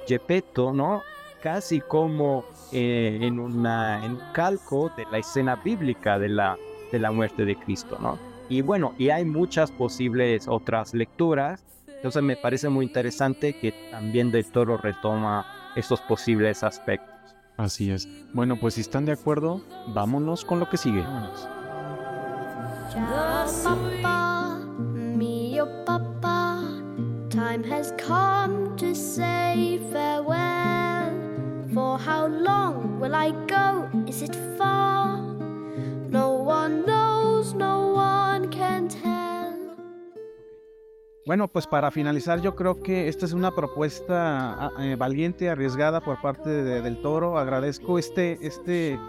Gepetto, 0.08 0.72
¿no? 0.72 1.02
Casi 1.42 1.82
como 1.82 2.46
eh, 2.72 3.20
en, 3.22 3.40
una, 3.40 4.06
en 4.06 4.12
un 4.14 4.22
calco 4.32 4.90
de 4.96 5.06
la 5.12 5.18
escena 5.18 5.58
bíblica 5.58 6.18
de 6.18 6.30
la, 6.30 6.58
de 6.94 7.00
la 7.00 7.12
muerte 7.12 7.44
de 7.44 7.58
Cristo, 7.58 7.98
¿no? 8.00 8.18
Y 8.48 8.62
bueno, 8.62 8.94
y 8.98 9.10
hay 9.10 9.26
muchas 9.26 9.70
posibles 9.70 10.48
otras 10.48 10.94
lecturas 10.94 11.62
entonces 12.04 12.22
me 12.22 12.36
parece 12.36 12.68
muy 12.68 12.86
interesante 12.86 13.54
que 13.54 13.72
también 13.90 14.30
Del 14.30 14.52
Toro 14.52 14.76
retoma 14.76 15.72
estos 15.74 16.02
posibles 16.02 16.62
aspectos. 16.62 17.16
Así 17.56 17.92
es. 17.92 18.10
Bueno, 18.34 18.58
pues 18.60 18.74
si 18.74 18.82
están 18.82 19.06
de 19.06 19.14
acuerdo, 19.14 19.62
vámonos 19.88 20.44
con 20.44 20.60
lo 20.60 20.70
que 20.70 20.76
sigue. 20.76 21.02
time 27.30 27.64
has 27.64 27.94
come 27.98 28.76
to 28.78 28.94
say 28.94 29.80
farewell. 29.92 31.10
For 31.74 31.98
how 31.98 32.28
long 32.28 33.00
will 33.00 33.16
I 33.16 33.32
go? 33.48 33.90
Is 34.08 34.22
it 34.22 34.36
far? 34.58 35.18
No 36.10 36.34
one 36.34 36.86
knows, 36.86 37.03
Bueno, 41.26 41.48
pues 41.48 41.68
para 41.68 41.90
finalizar, 41.90 42.42
yo 42.42 42.54
creo 42.54 42.82
que 42.82 43.08
esta 43.08 43.26
es 43.26 43.32
una 43.32 43.56
propuesta 43.56 44.66
ah, 44.66 44.72
eh, 44.80 44.98
valiente, 44.98 45.50
arriesgada 45.50 46.02
por 46.02 46.20
parte 46.22 46.50
del 46.50 47.02
Toro. 47.02 47.38
Agradezco 47.38 47.98
este, 47.98 48.38
este 48.46 49.00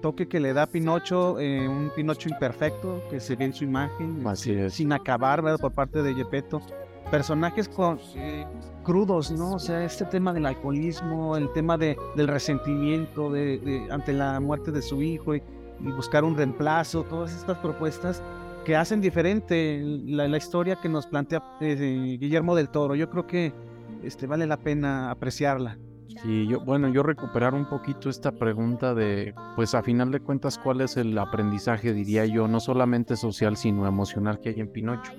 toque 0.00 0.28
que 0.28 0.40
le 0.40 0.54
da 0.54 0.66
Pinocho, 0.66 1.38
eh, 1.38 1.68
un 1.68 1.90
Pinocho 1.94 2.30
imperfecto, 2.30 3.02
que 3.10 3.20
se 3.20 3.36
ve 3.36 3.46
en 3.46 3.52
su 3.52 3.64
imagen, 3.64 4.24
sin 4.70 4.92
acabar, 4.94 5.42
¿verdad? 5.42 5.58
Por 5.58 5.72
parte 5.72 6.02
de 6.02 6.14
Gepetto. 6.14 6.62
Personajes 7.10 7.68
con, 7.68 8.00
eh, 8.14 8.46
crudos, 8.82 9.30
¿no? 9.30 9.56
O 9.56 9.58
sea, 9.58 9.84
este 9.84 10.06
tema 10.06 10.32
del 10.32 10.46
alcoholismo, 10.46 11.36
el 11.36 11.52
tema 11.52 11.76
de, 11.76 11.98
del 12.16 12.28
resentimiento 12.28 13.30
de, 13.30 13.86
ante 13.90 14.14
la 14.14 14.40
muerte 14.40 14.72
de 14.72 14.80
su 14.80 15.02
hijo 15.02 15.34
y 15.34 15.42
buscar 15.80 16.24
un 16.24 16.34
reemplazo, 16.34 17.02
todas 17.04 17.34
estas 17.34 17.58
propuestas 17.58 18.22
que 18.68 18.76
hacen 18.76 19.00
diferente 19.00 19.80
la, 19.82 20.36
historia 20.36 20.76
que 20.76 20.90
nos 20.90 21.06
plantea 21.06 21.42
eh, 21.62 22.18
Guillermo 22.20 22.54
del 22.54 22.68
Toro. 22.68 22.94
Yo 22.94 23.08
creo 23.08 23.26
que 23.26 23.54
este, 24.02 24.26
vale 24.26 24.46
la 24.46 24.58
pena 24.58 25.10
apreciarla. 25.10 25.78
Sí, 26.22 26.46
yo, 26.46 26.60
bueno, 26.60 26.88
yo 26.88 27.02
recuperar 27.02 27.54
un 27.54 27.66
poquito 27.66 28.10
esta 28.10 28.30
pregunta 28.30 28.94
de, 28.94 29.34
pues 29.56 29.74
a 29.74 29.82
final 29.82 30.10
de 30.10 30.20
cuentas, 30.20 30.58
¿cuál 30.58 30.82
es 30.82 30.98
el 30.98 31.16
aprendizaje, 31.16 31.94
diría 31.94 32.26
yo, 32.26 32.46
no 32.46 32.60
solamente 32.60 33.16
social, 33.16 33.56
sino 33.56 33.86
emocional 33.86 34.38
que 34.38 34.50
hay 34.50 34.60
en 34.60 34.70
Pinocho? 34.70 35.12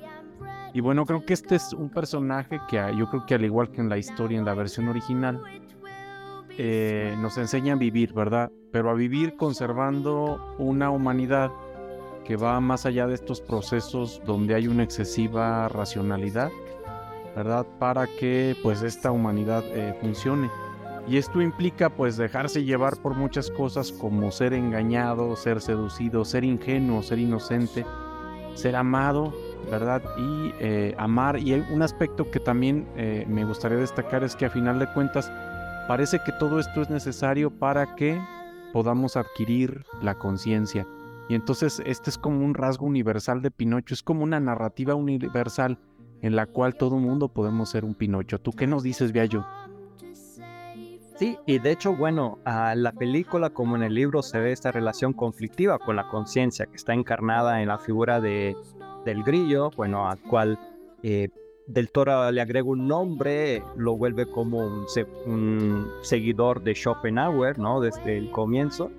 Y 0.75 0.81
bueno, 0.81 1.07
creo 1.07 1.25
que 1.25 1.33
este 1.33 1.55
es 1.55 1.73
un 1.73 1.89
personaje 1.89 2.61
que 2.69 2.77
yo 2.95 3.09
creo 3.09 3.25
que 3.25 3.33
al 3.33 3.45
igual 3.45 3.71
que 3.71 3.81
en 3.81 3.89
la 3.89 3.97
historia, 3.97 4.37
en 4.37 4.45
la 4.45 4.53
versión 4.53 4.89
original, 4.89 5.41
eh, 6.59 7.15
nos 7.19 7.35
enseña 7.39 7.73
a 7.73 7.77
vivir, 7.77 8.13
¿verdad? 8.13 8.51
Pero 8.71 8.91
a 8.91 8.93
vivir 8.93 9.37
conservando 9.37 10.55
una 10.59 10.91
humanidad 10.91 11.49
que 12.29 12.35
va 12.35 12.59
más 12.59 12.85
allá 12.85 13.07
de 13.07 13.15
estos 13.15 13.41
procesos 13.41 14.21
donde 14.23 14.53
hay 14.53 14.67
una 14.67 14.83
excesiva 14.83 15.67
racionalidad, 15.67 16.51
¿verdad? 17.35 17.65
Para 17.79 18.05
que 18.05 18.55
pues 18.61 18.83
esta 18.83 19.09
humanidad 19.09 19.63
eh, 19.65 19.97
funcione. 19.99 20.47
Y 21.07 21.17
esto 21.17 21.41
implica 21.41 21.89
pues 21.89 22.17
dejarse 22.17 22.63
llevar 22.63 22.97
por 22.97 23.15
muchas 23.15 23.49
cosas 23.49 23.91
como 23.91 24.29
ser 24.29 24.53
engañado, 24.53 25.35
ser 25.35 25.59
seducido, 25.59 26.23
ser 26.23 26.43
ingenuo, 26.43 27.01
ser 27.01 27.17
inocente, 27.17 27.83
ser 28.53 28.75
amado, 28.75 29.33
¿verdad? 29.71 30.03
Y 30.15 30.53
eh, 30.59 30.93
amar. 30.99 31.39
Y 31.39 31.53
un 31.53 31.81
aspecto 31.81 32.29
que 32.29 32.39
también 32.39 32.87
eh, 32.95 33.25
me 33.27 33.43
gustaría 33.43 33.79
destacar 33.79 34.23
es 34.23 34.35
que 34.35 34.45
a 34.45 34.51
final 34.51 34.77
de 34.77 34.85
cuentas 34.93 35.31
parece 35.87 36.19
que 36.23 36.31
todo 36.33 36.59
esto 36.59 36.83
es 36.83 36.91
necesario 36.91 37.49
para 37.49 37.95
que 37.95 38.21
podamos 38.71 39.17
adquirir 39.17 39.83
la 40.03 40.13
conciencia. 40.13 40.85
Y 41.29 41.35
entonces 41.35 41.81
este 41.85 42.09
es 42.09 42.17
como 42.17 42.43
un 42.43 42.55
rasgo 42.55 42.87
universal 42.87 43.41
de 43.41 43.51
Pinocho, 43.51 43.93
es 43.93 44.03
como 44.03 44.23
una 44.23 44.39
narrativa 44.39 44.95
universal 44.95 45.79
en 46.21 46.35
la 46.35 46.47
cual 46.47 46.75
todo 46.75 46.97
mundo 46.97 47.29
podemos 47.29 47.69
ser 47.69 47.85
un 47.85 47.93
Pinocho. 47.93 48.39
¿Tú 48.39 48.51
qué 48.51 48.67
nos 48.67 48.83
dices, 48.83 49.11
Viallo? 49.11 49.45
Sí, 51.19 51.37
y 51.45 51.59
de 51.59 51.71
hecho, 51.71 51.95
bueno, 51.95 52.39
a 52.45 52.75
la 52.75 52.93
película 52.93 53.49
como 53.49 53.75
en 53.75 53.83
el 53.83 53.93
libro 53.93 54.21
se 54.23 54.39
ve 54.39 54.51
esta 54.51 54.71
relación 54.71 55.13
conflictiva 55.13 55.77
con 55.77 55.97
la 55.97 56.07
conciencia 56.07 56.65
que 56.65 56.77
está 56.77 56.93
encarnada 56.93 57.61
en 57.61 57.67
la 57.67 57.77
figura 57.77 58.21
de, 58.21 58.55
del 59.05 59.23
grillo, 59.23 59.69
bueno, 59.75 60.09
al 60.09 60.19
cual 60.21 60.57
eh, 61.03 61.29
del 61.67 61.91
Toro 61.91 62.31
le 62.31 62.41
agrega 62.41 62.67
un 62.67 62.87
nombre, 62.87 63.61
lo 63.75 63.97
vuelve 63.97 64.25
como 64.31 64.59
un, 64.59 64.85
un, 65.25 65.87
seguidor 66.01 66.63
de 66.63 66.73
Schopenhauer, 66.73 67.59
¿no? 67.59 67.81
Desde 67.81 68.17
el 68.17 68.31
comienzo. 68.31 68.89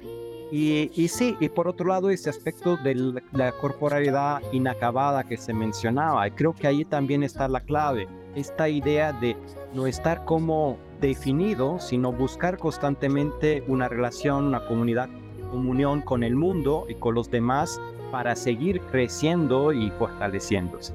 Y, 0.52 0.90
y, 0.94 1.08
sí, 1.08 1.36
y 1.38 1.48
por 1.48 1.68
otro 1.68 1.86
lado, 1.86 2.10
ese 2.10 2.28
aspecto 2.28 2.76
de 2.76 3.22
la 3.32 3.52
corporalidad 3.52 4.42
inacabada 4.52 5.24
que 5.24 5.36
se 5.36 5.54
mencionaba, 5.54 6.28
creo 6.30 6.52
que 6.54 6.66
ahí 6.66 6.84
también 6.84 7.22
está 7.22 7.46
la 7.46 7.60
clave, 7.60 8.08
esta 8.34 8.68
idea 8.68 9.12
de 9.12 9.36
no 9.74 9.86
estar 9.86 10.24
como 10.24 10.76
definido, 11.00 11.78
sino 11.78 12.12
buscar 12.12 12.58
constantemente 12.58 13.62
una 13.68 13.88
relación, 13.88 14.46
una 14.46 14.66
comunidad, 14.66 15.08
comunión 15.50 16.00
con 16.02 16.22
el 16.22 16.36
mundo 16.36 16.86
y 16.88 16.94
con 16.94 17.14
los 17.14 17.30
demás 17.30 17.80
para 18.10 18.34
seguir 18.36 18.80
creciendo 18.80 19.72
y 19.72 19.90
fortaleciéndose. 19.92 20.94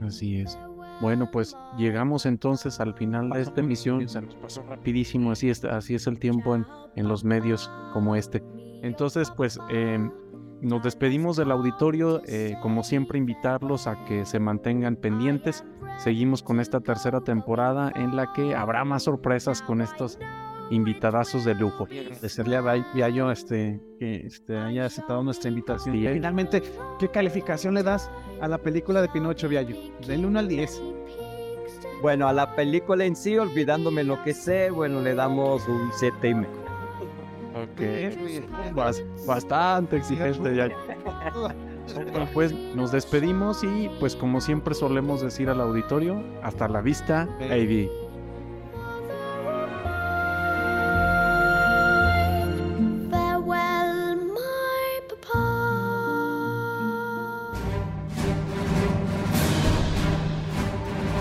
Así 0.00 0.40
es. 0.40 0.58
Bueno, 1.00 1.30
pues 1.30 1.54
llegamos 1.76 2.24
entonces 2.24 2.80
al 2.80 2.94
final 2.94 3.28
de 3.28 3.42
esta 3.42 3.60
emisión. 3.60 4.08
Se 4.08 4.22
nos 4.22 4.34
pasó 4.36 4.62
rapidísimo, 4.62 5.30
así 5.30 5.50
es, 5.50 5.62
así 5.64 5.94
es 5.94 6.06
el 6.06 6.18
tiempo 6.18 6.54
en, 6.54 6.66
en 6.96 7.06
los 7.08 7.22
medios 7.22 7.70
como 7.92 8.16
este. 8.16 8.42
Entonces, 8.86 9.30
pues 9.30 9.58
eh, 9.68 9.98
nos 10.60 10.82
despedimos 10.82 11.36
del 11.36 11.50
auditorio, 11.50 12.22
eh, 12.26 12.56
como 12.62 12.82
siempre 12.82 13.18
invitarlos 13.18 13.86
a 13.86 14.04
que 14.04 14.24
se 14.24 14.38
mantengan 14.38 14.96
pendientes. 14.96 15.64
Seguimos 15.98 16.42
con 16.42 16.60
esta 16.60 16.80
tercera 16.80 17.20
temporada 17.20 17.92
en 17.94 18.16
la 18.16 18.32
que 18.32 18.54
habrá 18.54 18.84
más 18.84 19.04
sorpresas 19.04 19.62
con 19.62 19.80
estos 19.80 20.18
invitadazos 20.70 21.44
de 21.44 21.54
lujo. 21.54 21.84
Agradecerle 21.84 22.56
a 22.56 22.84
Viallo 22.94 23.30
este, 23.30 23.80
que 23.98 24.26
este, 24.26 24.56
haya 24.56 24.86
aceptado 24.86 25.22
nuestra 25.22 25.48
invitación. 25.48 25.94
Y 25.94 26.06
finalmente, 26.08 26.62
¿qué 26.98 27.08
calificación 27.08 27.74
le 27.74 27.82
das 27.82 28.10
a 28.40 28.48
la 28.48 28.58
película 28.58 29.00
de 29.02 29.08
Pinocho, 29.08 29.48
Viallo? 29.48 29.76
Del 30.06 30.26
1 30.26 30.38
al 30.38 30.48
10. 30.48 30.82
Bueno, 32.02 32.28
a 32.28 32.32
la 32.32 32.54
película 32.54 33.04
en 33.04 33.16
sí, 33.16 33.38
olvidándome 33.38 34.04
lo 34.04 34.22
que 34.22 34.34
sé, 34.34 34.70
bueno, 34.70 35.00
le 35.00 35.14
damos 35.14 35.66
un 35.66 35.90
7 35.92 36.28
y 36.28 36.34
medio. 36.34 36.65
Ok. 37.72 38.76
bastante 39.26 39.96
exigente 39.96 40.54
ya. 40.54 40.68
pues 42.34 42.52
nos 42.74 42.92
despedimos 42.92 43.62
y 43.62 43.90
pues 44.00 44.16
como 44.16 44.40
siempre 44.40 44.74
solemos 44.74 45.22
decir 45.22 45.48
al 45.48 45.60
auditorio, 45.60 46.22
hasta 46.42 46.68
la 46.68 46.80
vista, 46.80 47.28
baby. 47.38 47.90